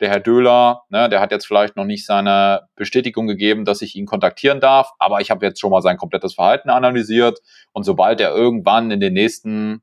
[0.00, 3.96] der Herr Döhler, ne, der hat jetzt vielleicht noch nicht seine Bestätigung gegeben, dass ich
[3.96, 7.40] ihn kontaktieren darf, aber ich habe jetzt schon mal sein komplettes Verhalten analysiert
[7.72, 9.82] und sobald er irgendwann in den nächsten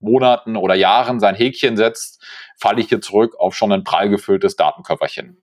[0.00, 2.22] Monaten oder Jahren sein Häkchen setzt,
[2.58, 5.42] falle ich hier zurück auf schon ein prall gefülltes Datenköfferchen.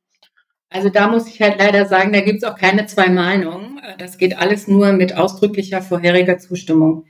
[0.70, 3.80] Also da muss ich halt leider sagen, da gibt es auch keine zwei Meinungen.
[4.00, 7.06] Das geht alles nur mit ausdrücklicher vorheriger Zustimmung.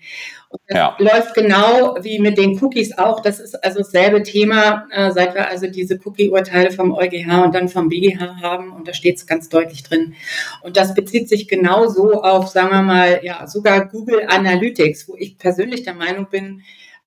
[0.70, 0.95] Ja.
[0.99, 3.20] läuft genau wie mit den Cookies auch.
[3.20, 7.70] Das ist also dasselbe Thema, äh, seit wir also diese Cookie-Urteile vom EuGH und dann
[7.70, 8.72] vom BGH haben.
[8.72, 10.16] Und da steht es ganz deutlich drin.
[10.62, 15.38] Und das bezieht sich genauso auf, sagen wir mal, ja, sogar Google Analytics, wo ich
[15.38, 16.62] persönlich der Meinung bin,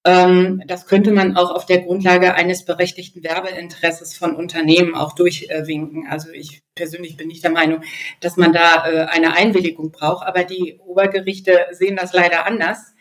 [0.06, 6.06] ähm, das könnte man auch auf der Grundlage eines berechtigten Werbeinteresses von Unternehmen auch durchwinken.
[6.08, 7.82] Also ich persönlich bin nicht der Meinung,
[8.20, 12.94] dass man da äh, eine Einwilligung braucht, aber die Obergerichte sehen das leider anders.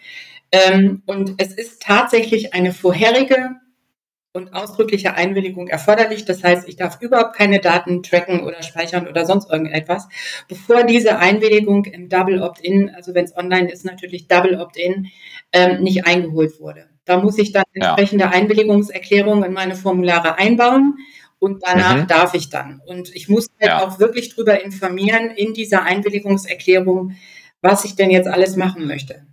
[0.55, 3.55] Ähm, und es ist tatsächlich eine vorherige
[4.31, 6.25] und ausdrückliche Einwilligung erforderlich.
[6.25, 10.07] Das heißt, ich darf überhaupt keine Daten tracken oder speichern oder sonst irgendetwas,
[10.47, 15.07] bevor diese Einwilligung im Double Opt-in, also wenn es online ist, natürlich Double Opt-in,
[15.51, 16.85] ähm, nicht eingeholt wurde.
[17.05, 18.31] Da muss ich dann entsprechende ja.
[18.31, 20.95] Einwilligungserklärungen in meine Formulare einbauen
[21.39, 22.07] und danach mhm.
[22.07, 22.81] darf ich dann.
[22.85, 23.85] Und ich muss halt ja.
[23.85, 27.13] auch wirklich darüber informieren in dieser Einwilligungserklärung,
[27.61, 29.25] was ich denn jetzt alles machen möchte.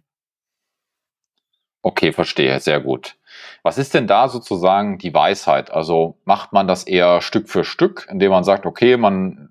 [1.82, 3.16] Okay, verstehe, sehr gut.
[3.64, 5.70] Was ist denn da sozusagen die Weisheit?
[5.72, 9.50] Also macht man das eher Stück für Stück, indem man sagt, okay, man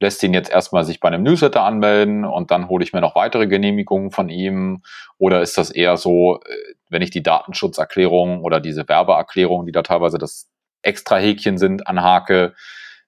[0.00, 3.16] lässt ihn jetzt erstmal sich bei einem Newsletter anmelden und dann hole ich mir noch
[3.16, 4.82] weitere Genehmigungen von ihm?
[5.18, 9.82] Oder ist das eher so, äh, wenn ich die Datenschutzerklärung oder diese Werbeerklärung, die da
[9.82, 10.48] teilweise das
[10.82, 12.54] extra Häkchen sind, anhake,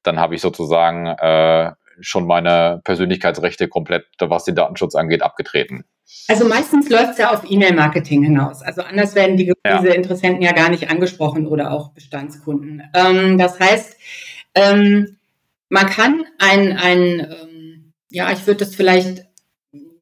[0.02, 5.84] dann habe ich sozusagen äh, schon meine Persönlichkeitsrechte komplett, was den Datenschutz angeht, abgetreten.
[6.28, 8.62] Also meistens läuft es ja auf E-Mail-Marketing hinaus.
[8.62, 9.78] Also anders werden die, ja.
[9.78, 12.82] diese Interessenten ja gar nicht angesprochen oder auch Bestandskunden.
[12.94, 13.96] Ähm, das heißt,
[14.54, 15.16] ähm,
[15.68, 19.26] man kann ein, ein ähm, ja, ich würde das vielleicht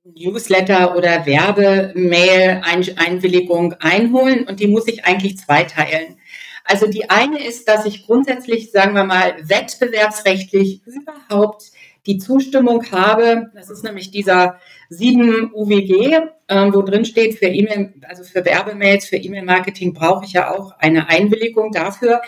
[0.05, 6.18] Newsletter oder Werbemail-Einwilligung einholen und die muss ich eigentlich zweiteilen.
[6.64, 11.72] Also die eine ist, dass ich grundsätzlich, sagen wir mal, wettbewerbsrechtlich überhaupt
[12.07, 13.50] die Zustimmung habe.
[13.55, 14.59] Das ist nämlich dieser
[14.90, 20.32] 7 UWG, äh, wo drin steht, für E-Mail, also für Werbemails, für E-Mail-Marketing brauche ich
[20.32, 22.20] ja auch eine Einwilligung dafür,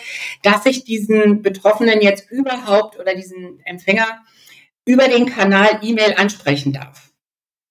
[0.43, 4.25] dass ich diesen Betroffenen jetzt überhaupt oder diesen Empfänger
[4.85, 7.11] über den Kanal E-Mail ansprechen darf.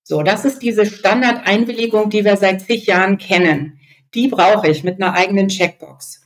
[0.04, 3.80] So, das ist diese Standardeinwilligung, die wir seit zig Jahren kennen.
[4.14, 6.25] Die brauche ich mit einer eigenen Checkbox.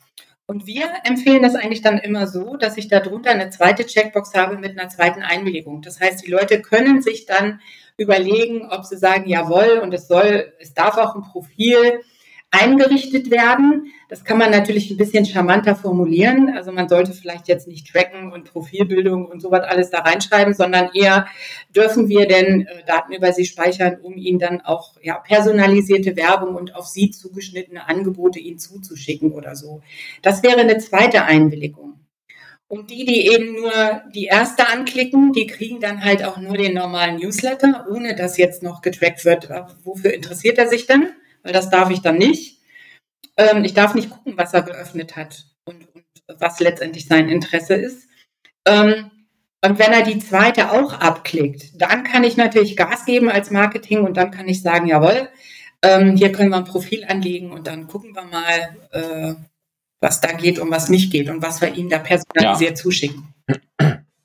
[0.49, 4.57] Und wir empfehlen das eigentlich dann immer so, dass ich darunter eine zweite Checkbox habe
[4.57, 5.83] mit einer zweiten Einwilligung.
[5.83, 7.61] Das heißt, die Leute können sich dann
[7.97, 12.01] überlegen, ob sie sagen, jawohl, und es soll, es darf auch ein Profil
[12.51, 13.91] eingerichtet werden.
[14.07, 16.51] Das kann man natürlich ein bisschen charmanter formulieren.
[16.55, 20.89] Also man sollte vielleicht jetzt nicht tracken und Profilbildung und sowas alles da reinschreiben, sondern
[20.93, 21.27] eher
[21.75, 26.55] dürfen wir denn äh, Daten über Sie speichern, um Ihnen dann auch ja, personalisierte Werbung
[26.55, 29.81] und auf Sie zugeschnittene Angebote Ihnen zuzuschicken oder so.
[30.23, 31.99] Das wäre eine zweite Einwilligung.
[32.67, 33.71] Und die, die eben nur
[34.13, 38.61] die erste anklicken, die kriegen dann halt auch nur den normalen Newsletter, ohne dass jetzt
[38.61, 39.49] noch getrackt wird.
[39.83, 41.09] Wofür interessiert er sich dann?
[41.43, 42.59] Weil das darf ich dann nicht.
[43.37, 46.05] Ähm, ich darf nicht gucken, was er geöffnet hat und, und
[46.39, 48.07] was letztendlich sein Interesse ist.
[48.65, 49.11] Ähm,
[49.63, 54.05] und wenn er die zweite auch abklickt, dann kann ich natürlich Gas geben als Marketing
[54.05, 55.29] und dann kann ich sagen, jawohl,
[55.81, 59.33] ähm, hier können wir ein Profil anlegen und dann gucken wir mal, äh,
[60.01, 62.75] was da geht und was nicht geht und was wir Ihnen da personalisiert ja.
[62.75, 63.33] zuschicken.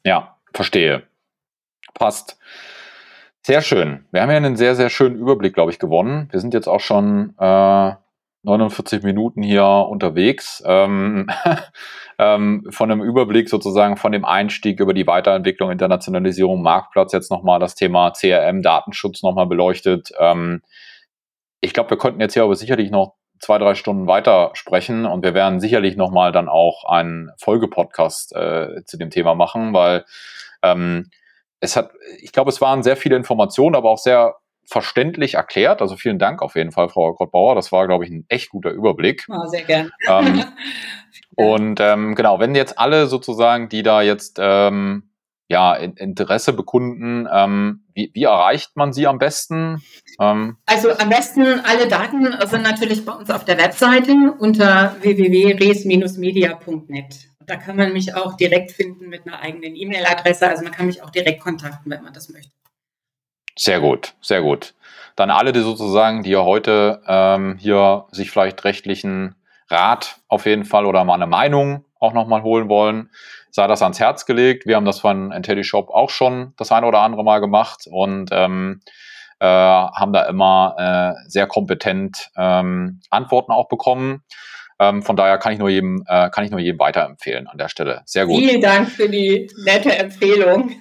[0.05, 1.03] Ja, verstehe.
[1.95, 2.37] Passt.
[3.47, 4.07] Sehr schön.
[4.11, 6.29] Wir haben ja einen sehr, sehr schönen Überblick, glaube ich, gewonnen.
[6.31, 7.93] Wir sind jetzt auch schon äh,
[8.43, 10.63] 49 Minuten hier unterwegs.
[10.65, 11.29] Ähm,
[12.19, 17.61] ähm, von einem Überblick sozusagen von dem Einstieg über die Weiterentwicklung, Internationalisierung, Marktplatz, jetzt nochmal
[17.61, 20.11] das Thema CRM, Datenschutz nochmal beleuchtet.
[20.19, 20.63] Ähm,
[21.61, 25.23] ich glaube, wir könnten jetzt hier aber sicherlich noch zwei, drei Stunden weiter sprechen und
[25.23, 30.07] wir werden sicherlich nochmal dann auch einen Folgepodcast äh, zu dem Thema machen, weil
[30.63, 31.11] ähm,
[31.65, 31.91] es hat,
[32.21, 34.37] ich glaube, es waren sehr viele Informationen, aber auch sehr
[34.67, 35.83] verständlich erklärt.
[35.83, 37.55] Also vielen Dank auf jeden Fall, Frau Grottbauer.
[37.55, 39.27] Das war, glaube ich, ein echt guter Überblick.
[39.29, 39.91] Oh, sehr gern.
[40.09, 40.45] Ähm,
[41.37, 45.11] und ähm, genau, wenn jetzt alle sozusagen, die da jetzt ähm,
[45.49, 47.29] ja, Interesse bekunden.
[47.33, 49.81] Ähm, wie, wie, erreicht man sie am besten?
[50.19, 57.34] Ähm also am besten, alle Daten sind natürlich bei uns auf der Webseite unter www.res-media.net.
[57.47, 60.49] Da kann man mich auch direkt finden mit einer eigenen E-Mail-Adresse.
[60.49, 62.53] Also man kann mich auch direkt kontakten, wenn man das möchte.
[63.57, 64.75] Sehr gut, sehr gut.
[65.17, 69.37] Dann alle, die sozusagen, die ja heute ähm, hier sich vielleicht rechtlichen
[69.69, 73.11] Rat auf jeden Fall oder mal eine Meinung auch nochmal holen wollen,
[73.51, 74.67] sei das ans Herz gelegt.
[74.67, 78.81] Wir haben das von IntelliShop auch schon das eine oder andere Mal gemacht und ähm,
[79.39, 80.75] äh, haben da immer
[81.17, 84.25] äh, sehr kompetent ähm, Antworten auch bekommen.
[84.79, 87.69] Ähm, von daher kann ich nur jedem, äh, kann ich nur jedem weiterempfehlen an der
[87.69, 88.03] Stelle.
[88.07, 88.39] Sehr gut.
[88.39, 90.73] Vielen Dank für die nette Empfehlung.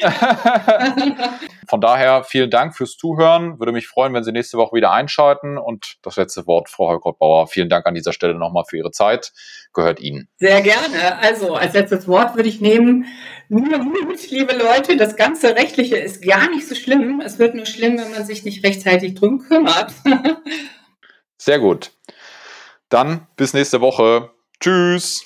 [1.68, 3.58] von daher vielen Dank fürs Zuhören.
[3.58, 5.58] Würde mich freuen, wenn Sie nächste Woche wieder einschalten.
[5.58, 7.46] Und das letzte Wort, Frau Holkott-Bauer.
[7.46, 9.32] Vielen Dank an dieser Stelle nochmal für Ihre Zeit.
[9.74, 10.28] Gehört Ihnen.
[10.36, 11.18] Sehr gerne.
[11.20, 13.06] Also als letztes Wort würde ich nehmen,
[13.48, 17.20] nur Mut, liebe Leute, das ganze Rechtliche ist gar nicht so schlimm.
[17.24, 19.92] Es wird nur schlimm, wenn man sich nicht rechtzeitig drum kümmert.
[21.36, 21.92] Sehr gut.
[22.88, 24.30] Dann bis nächste Woche.
[24.60, 25.24] Tschüss.